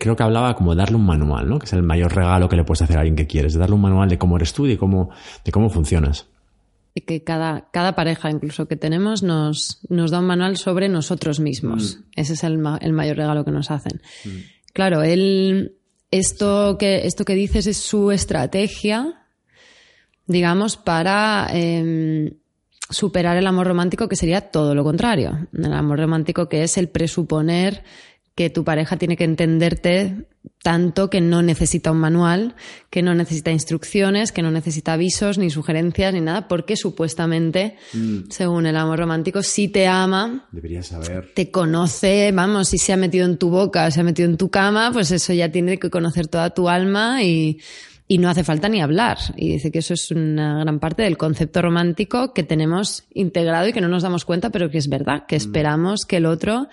Creo 0.00 0.16
que 0.16 0.22
hablaba 0.24 0.54
como 0.56 0.74
de 0.74 0.78
darle 0.78 0.96
un 0.96 1.06
manual, 1.06 1.48
¿no? 1.48 1.60
Que 1.60 1.66
es 1.66 1.72
el 1.72 1.84
mayor 1.84 2.12
regalo 2.12 2.48
que 2.48 2.56
le 2.56 2.64
puedes 2.64 2.82
hacer 2.82 2.96
a 2.96 3.00
alguien 3.00 3.14
que 3.14 3.28
quieres, 3.28 3.52
de 3.52 3.60
darle 3.60 3.76
un 3.76 3.82
manual 3.82 4.08
de 4.08 4.18
cómo 4.18 4.36
eres 4.36 4.52
tú 4.52 4.66
y 4.66 4.76
cómo, 4.76 5.10
de 5.44 5.52
cómo 5.52 5.70
funcionas 5.70 6.31
que 7.00 7.24
cada, 7.24 7.68
cada 7.72 7.94
pareja 7.94 8.30
incluso 8.30 8.68
que 8.68 8.76
tenemos 8.76 9.22
nos, 9.22 9.80
nos 9.88 10.10
da 10.10 10.20
un 10.20 10.26
manual 10.26 10.58
sobre 10.58 10.88
nosotros 10.88 11.40
mismos. 11.40 11.96
Mm. 11.96 12.20
Ese 12.20 12.32
es 12.34 12.44
el, 12.44 12.62
el, 12.80 12.92
mayor 12.92 13.16
regalo 13.16 13.44
que 13.44 13.50
nos 13.50 13.70
hacen. 13.70 14.02
Mm. 14.24 14.38
Claro, 14.74 15.02
él, 15.02 15.76
esto 16.10 16.76
que, 16.78 17.06
esto 17.06 17.24
que 17.24 17.34
dices 17.34 17.66
es 17.66 17.78
su 17.78 18.10
estrategia, 18.10 19.26
digamos, 20.26 20.76
para 20.76 21.48
em, 21.52 22.34
superar 22.90 23.38
el 23.38 23.46
amor 23.46 23.66
romántico, 23.66 24.08
que 24.08 24.16
sería 24.16 24.50
todo 24.50 24.74
lo 24.74 24.84
contrario. 24.84 25.48
El 25.52 25.72
amor 25.72 25.98
romántico 25.98 26.48
que 26.48 26.62
es 26.62 26.76
el 26.76 26.88
presuponer 26.88 27.84
que 28.34 28.50
tu 28.50 28.64
pareja 28.64 28.96
tiene 28.96 29.16
que 29.16 29.24
entenderte 29.24 30.26
tanto 30.62 31.10
que 31.10 31.20
no 31.20 31.42
necesita 31.42 31.90
un 31.90 31.98
manual, 31.98 32.54
que 32.88 33.02
no 33.02 33.14
necesita 33.14 33.50
instrucciones, 33.50 34.32
que 34.32 34.42
no 34.42 34.50
necesita 34.50 34.94
avisos, 34.94 35.38
ni 35.38 35.50
sugerencias, 35.50 36.14
ni 36.14 36.20
nada, 36.20 36.48
porque 36.48 36.76
supuestamente, 36.76 37.76
mm. 37.92 38.30
según 38.30 38.66
el 38.66 38.76
amor 38.76 39.00
romántico, 39.00 39.42
si 39.42 39.68
te 39.68 39.86
ama, 39.86 40.48
debería 40.52 40.82
saber, 40.82 41.32
te 41.34 41.50
conoce, 41.50 42.30
vamos, 42.32 42.68
si 42.68 42.78
se 42.78 42.92
ha 42.92 42.96
metido 42.96 43.26
en 43.26 43.38
tu 43.38 43.50
boca, 43.50 43.90
se 43.90 44.00
ha 44.00 44.04
metido 44.04 44.28
en 44.28 44.36
tu 44.36 44.50
cama, 44.50 44.90
pues 44.92 45.10
eso 45.10 45.32
ya 45.32 45.50
tiene 45.50 45.78
que 45.78 45.90
conocer 45.90 46.28
toda 46.28 46.50
tu 46.50 46.68
alma 46.68 47.22
y, 47.22 47.60
y 48.06 48.18
no 48.18 48.28
hace 48.28 48.44
falta 48.44 48.68
ni 48.68 48.80
hablar. 48.80 49.18
Y 49.36 49.52
dice 49.52 49.72
que 49.72 49.80
eso 49.80 49.94
es 49.94 50.10
una 50.12 50.60
gran 50.60 50.78
parte 50.78 51.02
del 51.02 51.16
concepto 51.16 51.60
romántico 51.60 52.32
que 52.32 52.44
tenemos 52.44 53.04
integrado 53.14 53.68
y 53.68 53.72
que 53.72 53.80
no 53.80 53.88
nos 53.88 54.04
damos 54.04 54.24
cuenta, 54.24 54.50
pero 54.50 54.70
que 54.70 54.78
es 54.78 54.88
verdad, 54.88 55.26
que 55.26 55.36
mm. 55.36 55.42
esperamos 55.42 56.04
que 56.06 56.18
el 56.18 56.26
otro 56.26 56.68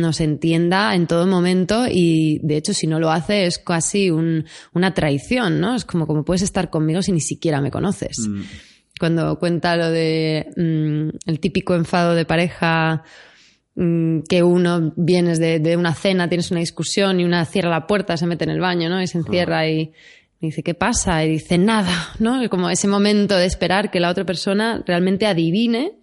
nos 0.00 0.20
entienda 0.20 0.94
en 0.94 1.06
todo 1.06 1.26
momento 1.26 1.86
y 1.90 2.40
de 2.42 2.56
hecho 2.56 2.72
si 2.74 2.86
no 2.86 2.98
lo 2.98 3.10
hace 3.10 3.46
es 3.46 3.58
casi 3.58 4.10
una 4.10 4.94
traición, 4.94 5.60
¿no? 5.60 5.74
Es 5.74 5.84
como, 5.84 6.06
como 6.06 6.24
puedes 6.24 6.42
estar 6.42 6.70
conmigo 6.70 7.02
si 7.02 7.12
ni 7.12 7.20
siquiera 7.20 7.60
me 7.60 7.70
conoces. 7.70 8.18
Mm. 8.28 8.42
Cuando 8.98 9.38
cuenta 9.38 9.76
lo 9.76 9.90
de 9.90 10.46
mm, 10.56 11.28
el 11.28 11.40
típico 11.40 11.74
enfado 11.74 12.14
de 12.14 12.24
pareja 12.24 13.02
mm, 13.74 14.20
que 14.28 14.42
uno 14.42 14.92
vienes 14.96 15.40
de, 15.40 15.76
una 15.76 15.94
cena, 15.94 16.28
tienes 16.28 16.50
una 16.50 16.60
discusión 16.60 17.18
y 17.20 17.24
una 17.24 17.44
cierra 17.44 17.70
la 17.70 17.86
puerta, 17.86 18.16
se 18.16 18.26
mete 18.26 18.44
en 18.44 18.50
el 18.50 18.60
baño, 18.60 18.88
¿no? 18.88 19.02
Y 19.02 19.06
se 19.06 19.18
encierra 19.18 19.60
ah. 19.60 19.68
y, 19.68 19.92
dice, 20.40 20.62
¿qué 20.62 20.74
pasa? 20.74 21.24
Y 21.24 21.30
dice, 21.30 21.58
nada, 21.58 22.10
¿no? 22.18 22.48
Como 22.50 22.70
ese 22.70 22.86
momento 22.86 23.36
de 23.36 23.46
esperar 23.46 23.90
que 23.90 23.98
la 23.98 24.10
otra 24.10 24.24
persona 24.24 24.82
realmente 24.86 25.26
adivine 25.26 25.98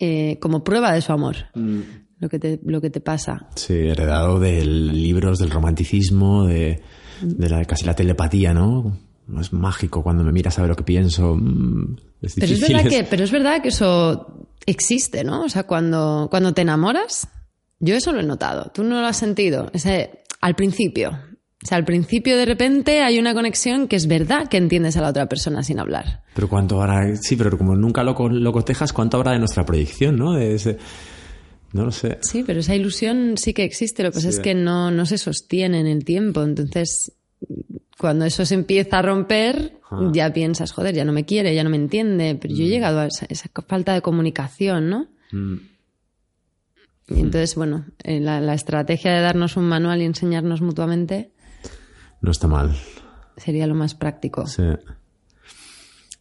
eh, 0.00 0.38
como 0.40 0.64
prueba 0.64 0.92
de 0.92 1.02
su 1.02 1.12
amor. 1.12 1.36
Lo, 2.24 2.30
que 2.30 2.38
te, 2.38 2.58
lo 2.64 2.80
que 2.80 2.88
te 2.88 3.00
pasa. 3.00 3.48
Sí, 3.54 3.74
heredado 3.74 4.40
de 4.40 4.64
libros 4.64 5.38
del 5.38 5.50
romanticismo, 5.50 6.46
de, 6.46 6.80
de 7.20 7.48
la, 7.50 7.62
casi 7.66 7.84
la 7.84 7.94
telepatía, 7.94 8.54
¿no? 8.54 8.96
Es 9.38 9.52
mágico 9.52 10.02
cuando 10.02 10.24
me 10.24 10.32
miras 10.32 10.58
a 10.58 10.62
ver 10.62 10.70
lo 10.70 10.76
que 10.76 10.84
pienso. 10.84 11.36
mm, 11.36 11.96
es 12.22 12.34
Pero 12.36 12.52
es, 12.54 12.60
verdad 12.62 12.84
que, 12.88 13.04
pero 13.04 13.24
es 13.24 13.30
verdad 13.30 13.60
que 13.60 13.68
eso 13.68 14.48
existe, 14.64 15.22
¿no? 15.22 15.42
O 15.42 15.50
sea, 15.50 15.64
cuando, 15.64 16.28
cuando 16.30 16.54
te 16.54 16.62
enamoras, 16.62 17.28
yo 17.78 17.94
eso 17.94 18.10
lo 18.10 18.20
he 18.20 18.24
notado. 18.24 18.70
Tú 18.72 18.84
no 18.84 19.02
lo 19.02 19.06
has 19.06 19.18
sentido. 19.18 19.68
Ese, 19.74 20.22
al 20.40 20.54
principio. 20.54 21.10
O 21.62 21.66
sea, 21.66 21.76
al 21.76 21.84
principio 21.84 22.38
de 22.38 22.46
repente 22.46 23.02
hay 23.02 23.18
una 23.18 23.34
conexión 23.34 23.86
que 23.86 23.96
es 23.96 24.06
verdad 24.06 24.48
que 24.48 24.56
entiendes 24.56 24.96
a 24.96 25.02
la 25.02 25.10
otra 25.10 25.28
persona 25.28 25.62
sin 25.62 25.78
hablar. 25.78 26.22
Pero 26.34 26.48
cuánto 26.48 26.80
habrá, 26.80 27.16
sí, 27.16 27.36
pero 27.36 27.58
como 27.58 27.76
nunca 27.76 28.02
lo, 28.02 28.14
lo 28.30 28.52
cotejas, 28.52 28.94
¿cuánto 28.94 29.18
habrá 29.18 29.32
de 29.32 29.40
nuestra 29.40 29.66
proyección, 29.66 30.16
no? 30.16 30.32
De 30.32 30.54
ese, 30.54 30.78
no 31.74 31.84
lo 31.84 31.90
sé. 31.92 32.18
Sí, 32.22 32.42
pero 32.46 32.60
esa 32.60 32.74
ilusión 32.74 33.36
sí 33.36 33.52
que 33.52 33.64
existe. 33.64 34.02
Lo 34.02 34.10
que 34.10 34.14
pasa 34.14 34.30
Sí. 34.30 34.36
es 34.38 34.40
que 34.40 34.54
no, 34.54 34.90
no 34.90 35.04
se 35.04 35.18
sostiene 35.18 35.80
en 35.80 35.86
el 35.86 36.04
tiempo. 36.04 36.42
Entonces, 36.42 37.12
cuando 37.98 38.24
eso 38.24 38.46
se 38.46 38.54
empieza 38.54 39.00
a 39.00 39.02
romper, 39.02 39.72
Ah. 39.90 40.10
ya 40.12 40.32
piensas, 40.32 40.72
joder, 40.72 40.94
ya 40.94 41.04
no 41.04 41.12
me 41.12 41.24
quiere, 41.26 41.54
ya 41.54 41.62
no 41.62 41.70
me 41.70 41.76
entiende. 41.76 42.36
Pero 42.40 42.54
yo 42.54 42.64
he 42.64 42.68
llegado 42.68 43.00
a 43.00 43.06
esa, 43.06 43.26
esa 43.28 43.50
falta 43.68 43.92
de 43.92 44.00
comunicación, 44.00 44.88
¿no? 44.88 45.08
Mm, 45.32 45.56
Y 47.08 47.20
entonces, 47.20 47.54
bueno, 47.54 47.84
eh, 48.02 48.18
la, 48.18 48.40
la 48.40 48.54
estrategia 48.54 49.12
de 49.12 49.20
darnos 49.20 49.58
un 49.58 49.64
manual 49.64 50.00
y 50.00 50.06
enseñarnos 50.06 50.62
mutuamente 50.62 51.32
no 52.22 52.30
está 52.30 52.46
mal. 52.48 52.74
sería 53.36 53.66
lo 53.66 53.74
más 53.74 53.94
práctico. 53.94 54.46
Sí. 54.46 54.62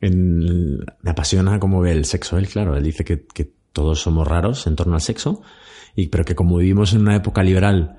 En- 0.02 0.80
me 1.02 1.12
apasiona 1.12 1.60
cómo 1.60 1.80
ve 1.80 1.92
el 1.94 2.06
sexo 2.06 2.38
él, 2.38 2.48
claro. 2.50 2.76
Él 2.76 2.84
dice 2.84 3.06
que, 3.06 3.26
que 3.26 3.54
todos 3.74 4.00
somos 4.02 4.28
raros 4.28 4.66
en 4.68 4.76
torno 4.76 4.96
al 4.96 5.02
sexo, 5.02 5.42
y, 5.96 6.08
pero 6.08 6.24
que 6.24 6.36
como 6.36 6.58
vivimos 6.58 6.94
en 6.94 7.02
una 7.02 7.16
época 7.16 7.44
liberal 7.44 7.98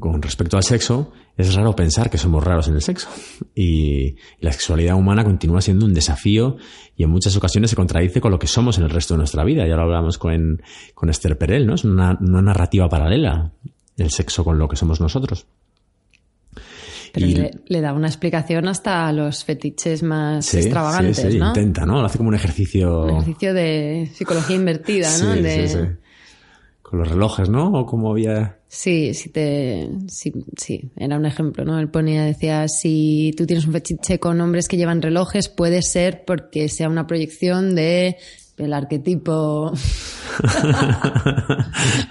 con 0.00 0.22
respecto 0.22 0.56
al 0.56 0.64
sexo, 0.64 1.12
es 1.36 1.54
raro 1.54 1.74
pensar 1.74 2.10
que 2.10 2.18
somos 2.18 2.42
raros 2.42 2.68
en 2.68 2.74
el 2.74 2.82
sexo. 2.82 3.08
Y 3.54 4.16
la 4.40 4.52
sexualidad 4.52 4.96
humana 4.96 5.24
continúa 5.24 5.60
siendo 5.60 5.86
un 5.86 5.94
desafío 5.94 6.56
y 6.96 7.04
en 7.04 7.10
muchas 7.10 7.36
ocasiones 7.36 7.70
se 7.70 7.76
contradice 7.76 8.20
con 8.20 8.30
lo 8.30 8.38
que 8.38 8.46
somos 8.46 8.78
en 8.78 8.84
el 8.84 8.90
resto 8.90 9.14
de 9.14 9.18
nuestra 9.18 9.44
vida. 9.44 9.66
Ya 9.66 9.76
lo 9.76 9.82
hablamos 9.82 10.18
con, 10.18 10.62
con 10.94 11.10
Esther 11.10 11.36
Perel, 11.38 11.66
¿no? 11.66 11.74
Es 11.74 11.84
una, 11.84 12.18
una 12.20 12.42
narrativa 12.42 12.88
paralela, 12.88 13.52
el 13.96 14.10
sexo 14.10 14.44
con 14.44 14.58
lo 14.58 14.68
que 14.68 14.76
somos 14.76 15.00
nosotros. 15.00 15.46
Pero 17.14 17.26
Y- 17.26 17.34
le, 17.34 17.50
le 17.68 17.80
da 17.80 17.92
una 17.92 18.08
explicación 18.08 18.66
hasta 18.66 19.06
a 19.06 19.12
los 19.12 19.44
fetiches 19.44 20.02
más 20.02 20.44
Sí, 20.46 20.56
extravagantes, 20.58 21.16
sí, 21.16 21.30
sí, 21.30 21.38
¿no? 21.38 21.46
intenta, 21.48 21.86
¿no? 21.86 22.00
Lo 22.00 22.06
hace 22.06 22.18
como 22.18 22.28
un 22.30 22.34
ejercicio. 22.34 23.02
Un 23.04 23.10
ejercicio 23.10 23.54
de 23.54 24.10
psicología 24.12 24.56
invertida, 24.56 25.08
¿no? 25.18 25.32
Sí, 25.34 25.40
de, 25.40 25.68
sí, 25.68 25.74
sí. 25.78 25.84
Con 26.82 26.98
los 26.98 27.08
relojes, 27.08 27.48
¿no? 27.48 27.68
O 27.70 27.86
como 27.86 28.10
había. 28.10 28.58
Sí, 28.66 29.14
si 29.14 29.28
te, 29.30 29.88
sí, 30.08 30.32
sí, 30.56 30.90
era 30.96 31.16
un 31.16 31.24
ejemplo, 31.24 31.64
¿no? 31.64 31.78
Él 31.78 31.88
ponía, 31.88 32.24
decía, 32.24 32.66
si 32.66 33.32
tú 33.36 33.46
tienes 33.46 33.64
un 33.66 33.72
fetiche 33.72 34.18
con 34.18 34.40
hombres 34.40 34.66
que 34.66 34.76
llevan 34.76 35.00
relojes, 35.00 35.48
puede 35.48 35.82
ser 35.82 36.24
porque 36.26 36.68
sea 36.68 36.88
una 36.88 37.06
proyección 37.06 37.76
de 37.76 38.16
el 38.58 38.72
arquetipo 38.72 39.72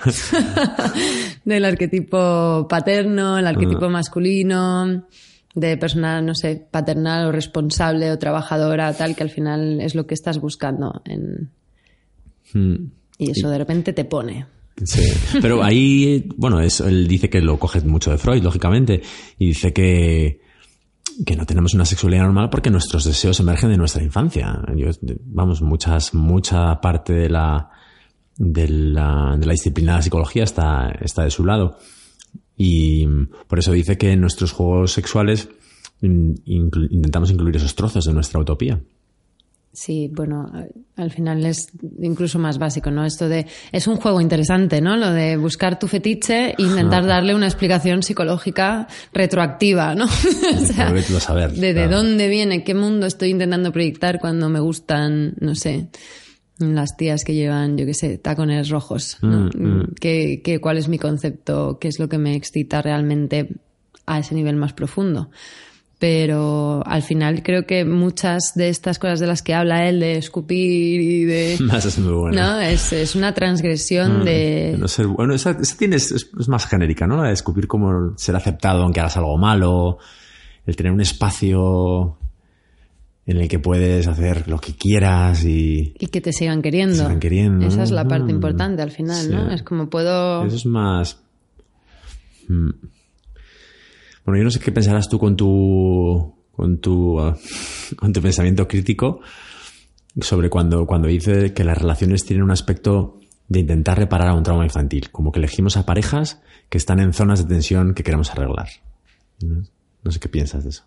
del 1.46 1.66
arquetipo 1.66 2.68
paterno, 2.70 3.38
el 3.38 3.48
arquetipo 3.48 3.90
masculino, 3.90 5.08
de 5.56 5.78
persona, 5.78 6.22
no 6.22 6.34
sé, 6.36 6.68
paternal 6.70 7.28
o 7.28 7.32
responsable 7.32 8.12
o 8.12 8.18
trabajadora, 8.18 8.94
tal, 8.94 9.16
que 9.16 9.24
al 9.24 9.30
final 9.30 9.82
es 9.82 9.96
lo 9.96 10.08
que 10.08 10.14
estás 10.14 10.40
buscando 10.40 11.02
en, 11.06 11.52
Mm, 12.54 12.76
y 13.18 13.32
eso 13.32 13.50
de 13.50 13.58
repente 13.58 13.94
te 13.94 14.06
pone. 14.06 14.46
Sí. 14.84 15.04
Pero 15.42 15.64
ahí, 15.64 16.28
bueno, 16.36 16.60
es, 16.60 16.80
él 16.80 17.08
dice 17.08 17.30
que 17.30 17.42
lo 17.42 17.60
coge 17.60 17.82
mucho 17.82 18.12
de 18.12 18.18
Freud, 18.18 18.42
lógicamente, 18.42 19.02
y 19.38 19.48
dice 19.48 19.72
que, 19.72 20.42
que 21.26 21.36
no 21.36 21.46
tenemos 21.46 21.74
una 21.74 21.86
sexualidad 21.86 22.24
normal 22.24 22.50
porque 22.50 22.72
nuestros 22.72 23.06
deseos 23.06 23.40
emergen 23.40 23.70
de 23.70 23.78
nuestra 23.78 24.04
infancia. 24.04 24.62
Yo, 24.76 24.90
vamos, 25.26 25.62
muchas, 25.62 26.14
mucha 26.14 26.82
parte 26.82 27.14
de 27.14 27.30
la, 27.30 27.70
de 28.38 28.68
la, 28.68 29.36
de 29.38 29.46
la 29.46 29.52
disciplina 29.52 29.94
de 29.94 29.98
la 30.00 30.02
psicología 30.04 30.44
está, 30.44 30.90
está 31.02 31.24
de 31.24 31.32
su 31.32 31.46
lado. 31.46 31.78
Y 32.58 33.06
por 33.48 33.60
eso 33.60 33.72
dice 33.72 33.98
que 33.98 34.12
en 34.12 34.22
nuestros 34.22 34.52
juegos 34.52 34.92
sexuales 34.94 35.50
inclu- 36.02 36.88
intentamos 36.92 37.32
incluir 37.32 37.56
esos 37.56 37.75
trozos 37.75 38.06
de 38.06 38.13
nuestra 38.13 38.40
utopía. 38.40 38.80
Sí, 39.75 40.08
bueno, 40.13 40.46
al- 40.54 40.70
al 40.98 41.10
final 41.10 41.44
es 41.48 41.70
incluso 42.00 42.38
más 42.38 42.60
básico, 42.60 42.92
¿no? 42.92 43.04
Esto 43.06 43.28
de 43.28 43.48
es 43.72 43.88
un 43.88 43.96
juego 43.96 44.22
interesante, 44.22 44.82
¿no? 44.82 44.96
Lo 44.98 45.10
de 45.12 45.36
buscar 45.36 45.80
tu 45.80 45.88
fetiche 45.88 46.52
e 46.52 46.56
intentar 46.60 47.08
darle 47.08 47.34
una 47.34 47.48
explicación 47.48 48.04
psicológica 48.04 48.88
retroactiva, 49.13 49.96
¿no? 49.96 50.06
o 50.62 50.66
sea, 50.66 50.94
saber, 51.20 51.54
de, 51.54 51.88
dónde 51.88 52.28
viene, 52.30 52.63
qué 52.63 52.75
mundo 52.75 53.08
estoy 53.08 53.30
intentando 53.32 53.72
proyectar 53.72 54.20
cuando 54.20 54.48
me 54.48 54.60
gustan, 54.60 55.34
no 55.40 55.56
sé, 55.56 55.88
las 56.60 56.96
tías 56.98 57.24
que 57.24 57.34
llevan, 57.34 57.78
yo 57.78 57.86
qué 57.86 57.94
sé, 57.94 58.18
tacones 58.18 58.70
rojos, 58.70 59.18
¿no? 59.22 59.50
Mm, 59.56 59.80
mm. 59.80 59.94
¿Qué, 60.00 60.42
qué, 60.44 60.60
cuál 60.60 60.78
es 60.78 60.88
mi 60.88 61.00
concepto? 61.00 61.78
¿Qué 61.80 61.88
es 61.88 62.00
lo 62.00 62.08
que 62.10 62.18
me 62.18 62.36
excita 62.36 62.82
realmente 62.82 63.50
a 64.06 64.20
ese 64.20 64.36
nivel 64.36 64.56
más 64.56 64.74
profundo? 64.74 65.30
pero 66.00 66.84
al 66.86 67.02
final 67.02 67.44
creo 67.44 67.66
que 67.66 67.86
muchas 67.86 68.52
de 68.56 68.68
estas 68.68 69.00
cosas 69.00 69.22
de 69.22 69.28
las 69.28 69.42
que 69.42 69.54
habla 69.54 69.88
él, 69.88 70.02
de 70.02 70.18
escupir 70.18 71.00
y 71.00 71.24
de... 71.24 71.54
Es 71.74 71.98
muy. 71.98 72.36
¿no? 72.36 72.60
Es, 72.60 72.92
es 72.92 73.16
una 73.16 73.34
transgresión 73.34 74.26
de... 74.26 74.76
No 74.78 74.90
ser- 74.90 75.08
bueno, 75.08 75.34
esa, 75.34 75.52
esa 75.52 75.78
tiene, 75.78 75.96
es, 75.96 76.12
es 76.12 76.48
más 76.50 76.66
genérica, 76.68 77.08
¿no? 77.08 77.16
La 77.16 77.24
de 77.24 77.30
descubrir 77.30 77.68
cómo 77.68 78.18
ser 78.18 78.36
aceptado 78.36 78.84
aunque 78.84 79.00
hagas 79.00 79.16
algo 79.16 79.38
malo, 79.38 79.98
el 80.66 80.76
tener 80.76 80.92
un 80.92 81.00
espacio 81.00 82.18
en 83.25 83.38
el 83.38 83.48
que 83.48 83.60
puedes 83.60 84.08
hacer 84.08 84.48
lo 84.50 84.60
que 84.60 84.74
quieras 84.75 85.46
y 85.46 85.94
Y 86.00 86.08
que 86.08 86.20
te 86.22 86.34
sigan 86.34 86.62
queriendo. 86.62 86.96
Te 86.96 87.00
sigan 87.03 87.20
queriendo. 87.20 87.65
Esa 87.68 87.84
es 87.84 87.92
la 87.92 88.06
parte 88.08 88.25
Mm. 88.34 88.36
importante 88.36 88.82
al 88.82 88.92
final, 88.92 89.25
Sí. 89.25 89.32
¿no? 89.32 89.51
Es 89.51 89.63
como 89.63 89.89
puedo... 89.89 90.46
eso 90.46 90.56
es 90.56 90.65
más... 90.65 91.22
Mm. 92.48 92.70
Bueno, 94.25 94.38
yo 94.38 94.44
no 94.44 94.51
sé 94.51 94.60
qué 94.60 94.72
pensarás 94.72 95.10
tú 95.10 95.20
con 95.20 95.36
tu 95.36 96.34
con 96.51 96.77
tu 96.80 97.18
con 97.98 98.13
tu 98.13 98.22
pensamiento 98.22 98.68
crítico 98.68 99.22
sobre 100.22 100.50
cuando 100.50 100.86
cuando 100.86 101.08
dice 101.08 101.53
que 101.53 101.63
las 101.63 101.77
relaciones 101.77 102.24
tienen 102.25 102.44
un 102.44 102.51
aspecto 102.51 103.20
de 103.50 103.60
intentar 103.60 103.98
reparar 103.98 104.30
a 104.30 104.34
un 104.36 104.44
trauma 104.44 104.63
infantil, 104.63 105.10
como 105.12 105.32
que 105.32 105.39
elegimos 105.39 105.75
a 105.77 105.86
parejas 105.86 106.42
que 106.70 106.77
están 106.77 107.00
en 107.00 107.13
zonas 107.13 107.39
de 107.44 107.53
tensión 107.53 107.94
que 107.94 108.03
queremos 108.03 108.32
arreglar. 108.32 108.68
No 109.42 110.12
sé 110.12 110.20
qué 110.20 110.30
piensas 110.30 110.63
de 110.63 110.70
eso. 110.70 110.84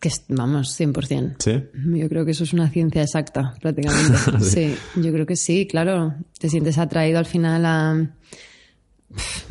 Que 0.00 0.08
es- 0.08 0.24
vamos, 0.28 0.78
100%. 0.78 1.36
¿Sí? 1.38 1.62
Yo 1.98 2.08
creo 2.08 2.24
que 2.24 2.32
eso 2.32 2.44
es 2.44 2.52
una 2.52 2.68
ciencia 2.70 3.02
exacta, 3.02 3.54
prácticamente. 3.60 4.16
sí, 4.40 4.74
yo 4.96 5.12
creo 5.12 5.26
que 5.26 5.36
sí, 5.36 5.66
claro. 5.66 6.14
Te 6.38 6.48
sientes 6.48 6.76
atraído 6.78 7.18
al 7.18 7.26
final 7.26 7.64
a... 7.64 8.10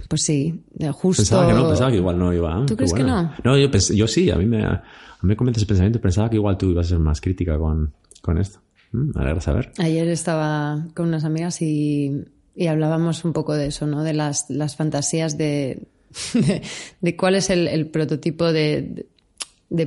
Pues 0.10 0.22
sí, 0.22 0.64
de 0.74 0.92
justo... 0.92 1.22
Pensaba 1.22 1.48
que 1.48 1.54
no, 1.54 1.68
pensaba 1.68 1.90
que 1.92 1.98
igual 1.98 2.20
no 2.20 2.34
iba. 2.34 2.54
ah, 2.54 2.66
¿Tú 2.66 2.74
qué 2.74 2.78
crees 2.78 2.94
que 2.94 3.04
bueno. 3.04 3.34
No, 3.44 3.58
yo, 3.58 3.72
pens- 3.72 3.96
yo 3.96 4.08
sí, 4.08 4.30
a 4.30 4.36
mí 4.36 4.46
me, 4.46 4.64
a 4.66 4.84
mí 5.22 5.30
me 5.30 5.36
convence 5.36 5.60
ese 5.60 5.66
pensamiento. 5.66 6.00
Pensaba 6.02 6.30
que 6.30 6.36
igual 6.36 6.58
tú 6.58 6.70
ibas 6.70 6.88
a 6.88 6.90
ser 6.90 7.00
más 7.00 7.22
crítica 7.22 7.58
con, 7.58 7.94
con 8.22 8.38
esto. 8.38 8.60
Mm, 8.92 9.18
alegra 9.18 9.42
saber. 9.42 9.72
Ayer 9.78 10.08
estaba 10.10 10.86
con 10.94 11.08
unas 11.08 11.24
amigas 11.24 11.62
y, 11.62 12.24
y 12.56 12.68
hablábamos 12.68 13.24
un 13.26 13.34
poco 13.34 13.54
de 13.56 13.68
eso, 13.68 13.88
¿no? 13.88 14.04
De 14.04 14.14
las, 14.14 14.46
las 14.50 14.76
fantasías 14.76 15.38
de, 15.38 15.88
de, 16.34 16.62
de 17.02 17.16
cuál 17.16 17.36
es 17.36 17.50
el, 17.50 17.68
el 17.68 17.88
prototipo 17.88 18.52
de, 18.52 18.82
de 18.82 19.08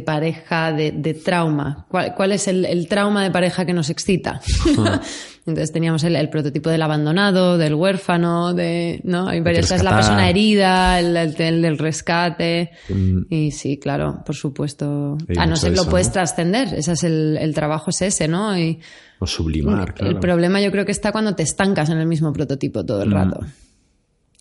pareja 0.04 0.72
de, 0.72 0.92
de 0.92 1.14
trauma. 1.14 1.86
¿Cuál, 1.88 2.14
cuál 2.14 2.32
es 2.32 2.48
el, 2.48 2.64
el 2.64 2.88
trauma 2.88 3.22
de 3.22 3.30
pareja 3.30 3.64
que 3.64 3.72
nos 3.72 3.90
excita? 3.90 4.40
Entonces 5.46 5.72
teníamos 5.72 6.04
el, 6.04 6.14
el 6.16 6.28
prototipo 6.28 6.68
del 6.68 6.82
abandonado, 6.82 7.56
del 7.56 7.74
huérfano, 7.74 8.52
de, 8.52 9.00
¿no? 9.04 9.28
Hay 9.28 9.40
varias, 9.40 9.70
es 9.70 9.82
la 9.82 9.94
persona 9.94 10.28
herida, 10.28 11.00
el, 11.00 11.16
el- 11.16 11.40
el 11.40 11.62
del 11.62 11.78
rescate. 11.78 12.72
Mm. 12.90 13.20
Y 13.30 13.50
sí, 13.52 13.78
claro, 13.78 14.22
por 14.26 14.34
supuesto. 14.34 15.16
A 15.38 15.46
no 15.46 15.56
ser 15.56 15.70
de 15.70 15.76
lo 15.76 15.82
eso, 15.82 15.90
puedes 15.90 16.08
¿no? 16.08 16.12
trascender. 16.14 16.74
Ese 16.74 16.92
es 16.92 17.04
el, 17.04 17.38
el 17.40 17.54
trabajo 17.54 17.88
es 17.90 18.02
ese, 18.02 18.28
¿no? 18.28 18.58
Y, 18.58 18.78
O 19.20 19.26
sublimar, 19.26 19.94
claro. 19.94 20.10
el 20.12 20.18
problema 20.20 20.60
yo 20.60 20.70
creo 20.70 20.84
que 20.84 20.92
está 20.92 21.12
cuando 21.12 21.34
te 21.34 21.44
estancas 21.44 21.88
en 21.88 21.96
el 21.98 22.06
mismo 22.06 22.30
prototipo 22.34 22.84
todo 22.84 22.98
Mm. 22.98 23.02
el 23.04 23.10
rato. 23.12 23.40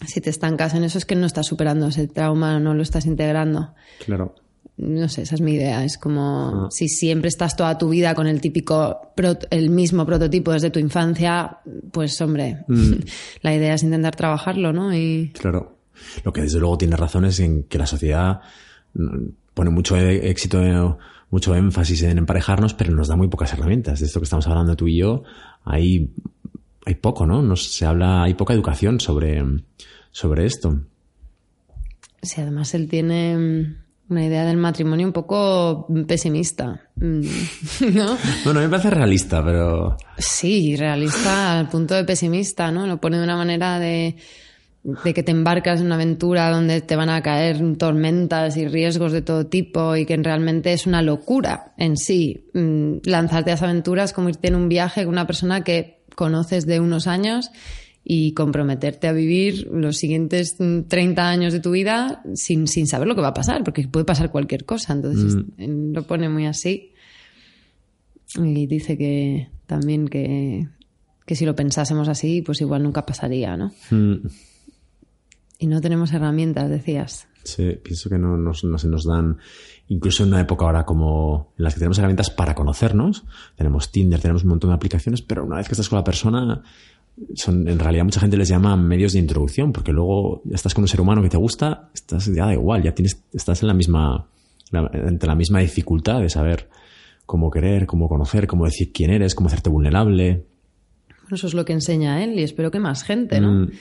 Si 0.06 0.20
te 0.20 0.30
estancas 0.30 0.74
en 0.76 0.84
eso 0.84 0.98
es 0.98 1.06
que 1.06 1.16
no 1.16 1.26
estás 1.26 1.46
superando 1.48 1.88
ese 1.88 2.08
trauma, 2.08 2.60
no 2.60 2.74
lo 2.74 2.84
estás 2.84 3.06
integrando. 3.06 3.74
Claro. 4.06 4.36
No 4.76 5.10
sé, 5.10 5.24
esa 5.24 5.36
es 5.36 5.42
mi 5.42 5.54
idea. 5.54 5.84
Es 5.84 5.98
como 5.98 6.66
Ah. 6.66 6.68
si 6.70 6.88
siempre 6.90 7.30
estás 7.30 7.56
toda 7.56 7.78
tu 7.78 7.90
vida 7.90 8.14
con 8.14 8.28
el 8.28 8.42
típico, 8.42 9.14
el 9.50 9.70
mismo 9.70 10.06
prototipo 10.06 10.52
desde 10.52 10.70
tu 10.70 10.80
infancia, 10.80 11.60
pues 11.92 12.20
hombre, 12.22 12.64
Mm. 12.68 12.94
la 13.42 13.56
idea 13.56 13.74
es 13.74 13.84
intentar 13.84 14.16
trabajarlo, 14.16 14.74
¿no? 14.74 14.94
Y 14.96 15.32
Claro. 15.34 15.78
Lo 16.24 16.32
que 16.32 16.42
desde 16.42 16.60
luego 16.60 16.78
tiene 16.78 16.96
razón 16.96 17.26
es 17.26 17.40
en 17.40 17.64
que 17.64 17.80
la 17.80 17.88
sociedad 17.88 18.42
mm, 18.94 19.30
pone 19.56 19.70
mucho 19.72 19.98
e- 19.98 20.30
éxito, 20.30 20.62
eh, 20.64 20.96
mucho 21.32 21.56
énfasis 21.56 22.04
en 22.04 22.20
emparejarnos, 22.20 22.74
pero 22.76 22.94
nos 22.94 23.08
da 23.08 23.16
muy 23.16 23.28
pocas 23.30 23.52
herramientas. 23.54 24.00
De 24.00 24.06
esto 24.06 24.20
que 24.20 24.26
estamos 24.26 24.46
hablando 24.48 24.76
tú 24.76 24.88
y 24.88 24.98
yo, 24.98 25.24
hay, 25.64 26.12
hay 26.86 26.96
poco, 26.96 27.26
¿no? 27.26 27.42
no 27.42 27.56
se 27.56 27.86
habla, 27.86 28.22
hay 28.24 28.36
poca 28.36 28.54
educación 28.54 29.00
sobre, 29.00 29.44
sobre 30.12 30.46
esto. 30.46 30.82
Sí, 32.22 32.42
además 32.42 32.74
él 32.76 32.88
tiene 32.88 33.38
mm, 33.38 33.76
una 34.10 34.24
idea 34.24 34.46
del 34.46 34.58
matrimonio 34.58 35.06
un 35.06 35.14
poco 35.14 35.88
pesimista, 36.08 36.82
mm, 36.96 37.22
¿no? 37.94 38.18
Bueno, 38.46 38.60
a 38.60 38.64
mí 38.64 38.68
me 38.68 38.70
parece 38.70 38.90
realista, 38.90 39.44
pero... 39.44 39.98
Sí, 40.18 40.76
realista 40.76 41.60
al 41.60 41.70
punto 41.70 41.94
de 41.94 42.06
pesimista, 42.06 42.72
¿no? 42.72 42.88
Lo 42.88 43.02
pone 43.02 43.18
de 43.18 43.24
una 43.24 43.36
manera 43.36 43.80
de, 43.80 44.16
de 45.04 45.14
que 45.14 45.24
te 45.24 45.32
embarcas 45.32 45.82
en 45.82 45.88
una 45.88 45.96
aventura 45.96 46.50
donde 46.50 46.82
te 46.82 46.96
van 46.96 47.10
a 47.10 47.22
caer 47.22 47.62
tormentas 47.78 48.56
y 48.56 48.68
riesgos 48.68 49.12
de 49.12 49.22
todo 49.22 49.48
tipo 49.48 49.96
y 49.98 50.06
que 50.06 50.16
realmente 50.16 50.72
es 50.72 50.88
una 50.88 51.02
locura 51.02 51.74
en 51.78 51.98
sí. 51.98 52.50
Mm, 52.54 53.00
lanzarte 53.04 53.52
a 53.52 53.56
esa 53.56 53.66
aventura 53.66 54.06
es 54.06 54.14
como 54.14 54.30
irte 54.30 54.48
en 54.48 54.56
un 54.56 54.70
viaje 54.70 55.04
con 55.04 55.14
una 55.14 55.28
persona 55.28 55.64
que 55.64 56.04
conoces 56.16 56.66
de 56.66 56.80
unos 56.80 57.08
años 57.08 57.52
y 58.10 58.32
comprometerte 58.32 59.10
a 59.10 59.12
vivir 59.12 59.68
los 59.70 59.98
siguientes 59.98 60.56
30 60.56 61.28
años 61.28 61.52
de 61.52 61.60
tu 61.60 61.72
vida 61.72 62.22
sin, 62.36 62.70
sin 62.70 62.88
saber 62.88 63.06
lo 63.06 63.16
que 63.16 63.22
va 63.22 63.28
a 63.30 63.34
pasar, 63.34 63.66
porque 63.66 63.86
puede 63.86 64.06
pasar 64.06 64.32
cualquier 64.32 64.64
cosa. 64.64 64.94
Entonces 64.94 65.36
mm. 65.36 65.92
lo 65.92 66.04
pone 66.04 66.30
muy 66.30 66.46
así. 66.46 66.94
Y 68.38 68.66
dice 68.66 68.98
que 68.98 69.50
también 69.66 70.08
que, 70.08 70.70
que, 71.26 71.36
si 71.36 71.46
lo 71.46 71.54
pensásemos 71.54 72.08
así, 72.08 72.42
pues 72.42 72.62
igual 72.62 72.84
nunca 72.84 73.06
pasaría, 73.06 73.58
¿no? 73.58 73.74
Mm. 73.92 74.28
Y 75.60 75.68
no 75.68 75.82
tenemos 75.82 76.14
herramientas, 76.14 76.70
decías. 76.70 77.28
Sí, 77.44 77.78
pienso 77.84 78.10
que 78.10 78.18
no, 78.18 78.38
nos, 78.38 78.64
no 78.64 78.78
se 78.78 78.88
nos 78.88 79.04
dan, 79.04 79.38
incluso 79.90 80.24
en 80.24 80.30
una 80.30 80.40
época 80.40 80.64
ahora 80.64 80.86
como 80.86 81.54
en 81.58 81.64
las 81.66 81.74
que 81.74 81.80
tenemos 81.80 81.98
herramientas 81.98 82.30
para 82.30 82.56
conocernos, 82.56 83.26
tenemos 83.58 83.92
Tinder, 83.92 84.22
tenemos 84.22 84.44
un 84.44 84.50
montón 84.50 84.70
de 84.70 84.76
aplicaciones, 84.76 85.22
pero 85.22 85.44
una 85.44 85.58
vez 85.58 85.68
que 85.68 85.74
estás 85.74 85.90
con 85.90 85.98
la 85.98 86.06
persona, 86.06 86.64
son, 87.34 87.68
en 87.68 87.80
realidad 87.80 88.04
mucha 88.04 88.20
gente 88.20 88.38
les 88.38 88.50
llama 88.50 88.76
medios 88.76 89.14
de 89.14 89.20
introducción, 89.20 89.72
porque 89.72 89.92
luego 89.92 90.42
estás 90.52 90.74
con 90.74 90.84
un 90.84 90.88
ser 90.88 91.02
humano 91.02 91.22
que 91.22 91.30
te 91.30 91.38
gusta, 91.38 91.90
estás, 91.94 92.28
ya 92.28 92.46
da 92.46 92.54
igual, 92.54 92.84
ya 92.84 92.94
tienes, 92.94 93.24
estás 93.34 93.62
en 93.64 93.68
la 93.68 93.74
misma, 93.74 94.30
entre 94.72 95.28
la 95.28 95.36
misma 95.36 95.60
dificultad 95.60 96.22
de 96.22 96.30
saber 96.30 96.70
cómo 97.26 97.50
querer, 97.50 97.86
cómo 97.86 98.08
conocer, 98.08 98.48
cómo 98.48 98.66
decir 98.66 98.92
quién 98.94 99.12
eres, 99.12 99.36
cómo 99.36 99.48
hacerte 99.48 99.70
vulnerable. 99.70 100.46
eso 101.32 101.48
es 101.48 101.54
lo 101.54 101.66
que 101.66 101.74
enseña 101.74 102.24
él 102.24 102.40
y 102.40 102.44
espero 102.44 102.72
que 102.72 102.80
más 102.80 103.04
gente, 103.04 103.42
¿no? 103.42 103.66
Mm. 103.66 103.72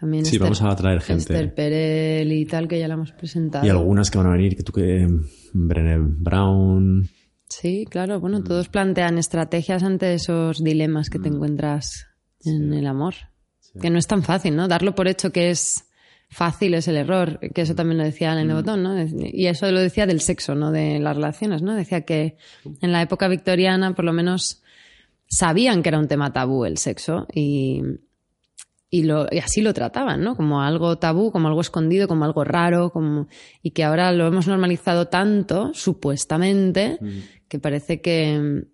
También 0.00 0.24
sí, 0.24 0.38
vamos 0.38 0.62
a 0.62 0.74
traer 0.76 1.00
gente. 1.00 1.22
Esther 1.22 1.54
Perel 1.54 2.32
y 2.32 2.46
tal, 2.46 2.68
que 2.68 2.78
ya 2.78 2.86
la 2.86 2.94
hemos 2.94 3.10
presentado. 3.10 3.66
Y 3.66 3.68
algunas 3.68 4.10
que 4.10 4.18
van 4.18 4.28
a 4.28 4.30
venir, 4.30 4.56
que 4.56 4.62
tú 4.62 4.72
que... 4.72 5.06
Brené 5.52 5.98
Brown... 5.98 7.08
Sí, 7.48 7.86
claro. 7.90 8.20
Bueno, 8.20 8.44
todos 8.44 8.68
plantean 8.68 9.18
estrategias 9.18 9.82
ante 9.82 10.12
esos 10.14 10.62
dilemas 10.62 11.10
que 11.10 11.18
te 11.18 11.30
mm. 11.30 11.34
encuentras 11.34 12.06
en 12.44 12.72
el 12.74 12.86
amor. 12.86 13.14
Que 13.80 13.90
no 13.90 13.98
es 13.98 14.06
tan 14.06 14.22
fácil, 14.22 14.56
¿no? 14.56 14.66
Darlo 14.66 14.94
por 14.94 15.08
hecho 15.08 15.30
que 15.30 15.50
es 15.50 15.84
fácil 16.30 16.74
es 16.74 16.88
el 16.88 16.96
error, 16.96 17.38
que 17.54 17.62
eso 17.62 17.74
también 17.74 17.98
lo 17.98 18.04
decía 18.04 18.32
en 18.32 18.38
el 18.38 18.54
Botón, 18.54 18.82
¿no? 18.82 18.94
Y 19.00 19.46
eso 19.46 19.70
lo 19.70 19.80
decía 19.80 20.06
del 20.06 20.20
sexo, 20.20 20.54
no 20.54 20.70
de 20.72 20.98
las 20.98 21.16
relaciones, 21.16 21.62
¿no? 21.62 21.74
Decía 21.74 22.02
que 22.02 22.36
en 22.80 22.92
la 22.92 23.02
época 23.02 23.28
victoriana, 23.28 23.94
por 23.94 24.04
lo 24.04 24.12
menos, 24.12 24.62
sabían 25.26 25.82
que 25.82 25.88
era 25.88 25.98
un 25.98 26.08
tema 26.08 26.32
tabú 26.32 26.64
el 26.64 26.78
sexo 26.78 27.26
y, 27.32 27.82
y, 28.90 29.04
lo, 29.04 29.26
y 29.30 29.38
así 29.38 29.62
lo 29.62 29.72
trataban, 29.72 30.22
¿no? 30.22 30.36
Como 30.36 30.60
algo 30.60 30.98
tabú, 30.98 31.32
como 31.32 31.48
algo 31.48 31.60
escondido, 31.60 32.08
como 32.08 32.24
algo 32.24 32.44
raro, 32.44 32.90
como, 32.90 33.28
y 33.62 33.70
que 33.70 33.84
ahora 33.84 34.12
lo 34.12 34.26
hemos 34.26 34.46
normalizado 34.46 35.08
tanto, 35.08 35.72
supuestamente, 35.72 36.98
que 37.48 37.58
parece 37.58 38.00
que, 38.02 38.64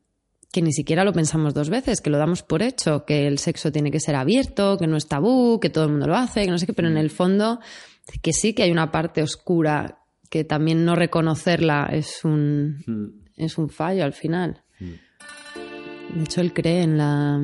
que 0.55 0.63
ni 0.63 0.73
siquiera 0.73 1.03
lo 1.03 1.13
pensamos 1.13 1.53
dos 1.53 1.69
veces, 1.69 2.01
que 2.01 2.11
lo 2.11 2.17
damos 2.17 2.45
por 2.45 2.63
hecho, 2.63 3.05
que 3.05 3.27
el 3.27 3.41
sexo 3.41 3.73
tiene 3.73 3.91
que 3.91 3.99
ser 3.99 4.15
abierto, 4.15 4.79
que 4.79 4.87
no 4.87 4.97
es 4.97 5.09
tabú, 5.09 5.59
que 5.59 5.69
todo 5.69 5.87
el 5.87 5.91
mundo 5.91 6.07
lo 6.07 6.15
hace, 6.15 6.45
que 6.45 6.51
no 6.53 6.59
sé 6.59 6.67
qué, 6.67 6.73
pero 6.73 6.87
en 6.87 6.97
el 6.97 7.11
fondo 7.11 7.59
que 8.23 8.33
sí 8.33 8.55
que 8.55 8.63
hay 8.63 8.71
una 8.71 8.93
parte 8.93 9.21
oscura 9.21 9.99
que 10.31 10.45
también 10.45 10.85
no 10.85 10.95
reconocerla 10.95 11.89
es 11.91 12.25
un, 12.25 12.85
hmm. 12.87 13.43
es 13.43 13.59
un 13.59 13.69
fallo 13.69 14.05
al 14.05 14.13
final. 14.13 14.63
Hmm. 14.79 16.19
De 16.19 16.23
hecho, 16.23 16.41
él 16.41 16.53
cree 16.53 16.83
en 16.83 16.99
la 16.99 17.43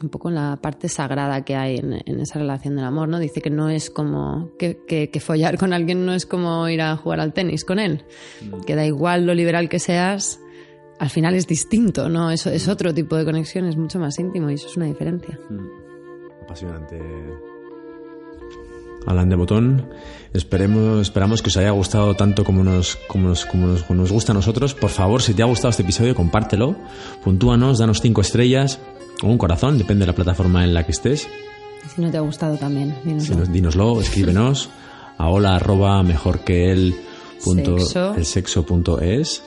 un 0.00 0.08
poco 0.08 0.28
en 0.28 0.36
la 0.36 0.60
parte 0.62 0.88
sagrada 0.88 1.44
que 1.44 1.56
hay 1.56 1.78
en, 1.78 2.20
esa 2.20 2.38
relación 2.38 2.76
del 2.76 2.84
amor, 2.84 3.08
¿no? 3.08 3.18
Dice 3.18 3.40
que 3.40 3.50
no 3.50 3.68
es 3.68 3.90
como 3.90 4.50
que, 4.60 4.78
que, 4.86 5.20
follar 5.20 5.58
con 5.58 5.72
alguien 5.72 6.06
no 6.06 6.12
es 6.12 6.24
como 6.24 6.68
ir 6.68 6.82
a 6.82 6.96
jugar 6.96 7.18
al 7.18 7.32
tenis 7.32 7.64
con 7.64 7.80
él, 7.80 8.04
hmm. 8.42 8.60
que 8.60 8.76
da 8.76 8.86
igual 8.86 9.26
lo 9.26 9.34
liberal 9.34 9.68
que 9.68 9.80
seas, 9.80 10.38
al 11.02 11.10
final 11.10 11.34
es 11.34 11.48
distinto, 11.48 12.08
¿no? 12.08 12.30
Eso 12.30 12.48
es 12.48 12.68
otro 12.68 12.94
tipo 12.94 13.16
de 13.16 13.24
conexión, 13.24 13.66
es 13.66 13.76
mucho 13.76 13.98
más 13.98 14.16
íntimo 14.20 14.48
y 14.50 14.54
eso 14.54 14.68
es 14.68 14.76
una 14.76 14.86
diferencia. 14.86 15.36
Mm. 15.50 16.44
Apasionante. 16.44 17.00
Alan 19.04 19.28
de 19.28 19.34
Botón, 19.34 19.90
esperemos, 20.32 21.00
esperamos 21.00 21.42
que 21.42 21.48
os 21.48 21.56
haya 21.56 21.72
gustado 21.72 22.14
tanto 22.14 22.44
como 22.44 22.62
nos, 22.62 22.94
como, 23.08 23.30
nos, 23.30 23.44
como, 23.44 23.66
nos, 23.66 24.12
gusta 24.12 24.30
a 24.30 24.36
nosotros. 24.36 24.74
Por 24.74 24.90
favor, 24.90 25.22
si 25.22 25.34
te 25.34 25.42
ha 25.42 25.46
gustado 25.46 25.70
este 25.70 25.82
episodio, 25.82 26.14
compártelo, 26.14 26.76
puntúanos, 27.24 27.80
danos 27.80 28.00
cinco 28.00 28.20
estrellas 28.20 28.78
o 29.24 29.26
un 29.26 29.38
corazón, 29.38 29.78
depende 29.78 30.02
de 30.02 30.12
la 30.12 30.14
plataforma 30.14 30.62
en 30.62 30.72
la 30.72 30.86
que 30.86 30.92
estés. 30.92 31.26
Si 31.92 32.00
no 32.00 32.12
te 32.12 32.18
ha 32.18 32.20
gustado 32.20 32.56
también, 32.58 32.94
dínoslo. 33.02 33.44
dínoslo, 33.46 34.00
escríbenos 34.00 34.70
a 35.18 35.28
hola 35.28 35.56
arroba 35.56 36.00
mejor 36.04 36.44
que 36.44 36.70
el 36.70 36.94
punto, 37.42 37.76
el 38.16 38.24
sexo 38.24 38.64
punto 38.64 39.00
es 39.00 39.42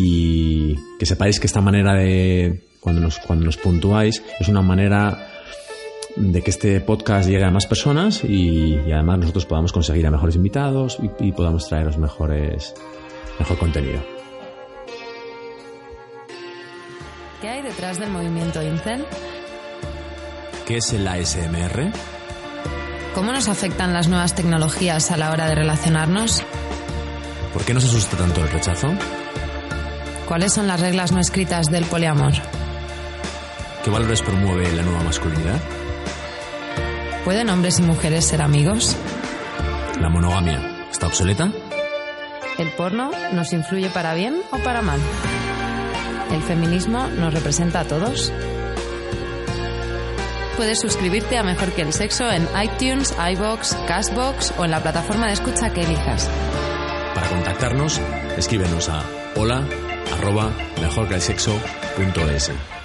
y 0.00 0.76
que 0.96 1.06
sepáis 1.06 1.40
que 1.40 1.48
esta 1.48 1.60
manera 1.60 1.92
de, 1.94 2.62
cuando 2.78 3.00
nos, 3.00 3.18
cuando 3.18 3.44
nos 3.44 3.56
puntuáis, 3.56 4.22
es 4.38 4.46
una 4.46 4.62
manera 4.62 5.26
de 6.14 6.40
que 6.40 6.50
este 6.50 6.80
podcast 6.80 7.28
llegue 7.28 7.44
a 7.44 7.50
más 7.50 7.66
personas 7.66 8.22
y, 8.22 8.76
además 8.92 9.18
nosotros 9.18 9.46
podamos 9.46 9.72
conseguir 9.72 10.06
a 10.06 10.12
mejores 10.12 10.36
invitados 10.36 10.98
y, 11.18 11.32
podamos 11.32 11.68
traeros 11.68 11.98
mejores, 11.98 12.74
mejor 13.40 13.58
contenido. 13.58 14.00
¿Qué 17.40 17.48
hay 17.48 17.62
detrás 17.62 17.98
del 17.98 18.10
movimiento 18.10 18.62
Incel? 18.62 19.04
¿Qué 20.64 20.76
es 20.76 20.92
el 20.92 21.08
ASMR? 21.08 21.90
¿Cómo 23.16 23.32
nos 23.32 23.48
afectan 23.48 23.92
las 23.92 24.06
nuevas 24.06 24.36
tecnologías 24.36 25.10
a 25.10 25.16
la 25.16 25.32
hora 25.32 25.48
de 25.48 25.56
relacionarnos? 25.56 26.44
¿Por 27.52 27.64
qué 27.64 27.74
nos 27.74 27.84
asusta 27.84 28.16
tanto 28.16 28.42
el 28.42 28.48
rechazo? 28.48 28.92
¿Cuáles 30.28 30.52
son 30.52 30.66
las 30.66 30.78
reglas 30.78 31.10
no 31.10 31.20
escritas 31.20 31.70
del 31.70 31.86
poliamor? 31.86 32.34
¿Qué 33.82 33.88
valores 33.88 34.20
promueve 34.20 34.70
la 34.76 34.82
nueva 34.82 35.02
masculinidad? 35.02 35.58
¿Pueden 37.24 37.48
hombres 37.48 37.78
y 37.78 37.82
mujeres 37.82 38.26
ser 38.26 38.42
amigos? 38.42 38.94
¿La 39.98 40.10
monogamia 40.10 40.86
está 40.90 41.06
obsoleta? 41.06 41.50
¿El 42.58 42.68
porno 42.72 43.10
nos 43.32 43.54
influye 43.54 43.88
para 43.88 44.12
bien 44.12 44.42
o 44.52 44.58
para 44.58 44.82
mal? 44.82 45.00
¿El 46.30 46.42
feminismo 46.42 47.06
nos 47.06 47.32
representa 47.32 47.80
a 47.80 47.84
todos? 47.84 48.30
Puedes 50.58 50.78
suscribirte 50.78 51.38
a 51.38 51.42
Mejor 51.42 51.72
que 51.72 51.80
el 51.80 51.94
Sexo 51.94 52.30
en 52.30 52.46
iTunes, 52.62 53.14
iBox, 53.32 53.74
Castbox 53.86 54.52
o 54.58 54.66
en 54.66 54.72
la 54.72 54.82
plataforma 54.82 55.28
de 55.28 55.32
escucha 55.32 55.72
que 55.72 55.84
elijas. 55.84 56.28
Para 57.14 57.28
contactarnos, 57.30 57.98
escríbenos 58.36 58.90
a 58.90 59.02
hola 59.34 59.64
arroba 60.18 60.52
mejorquelsexo.es. 60.80 62.77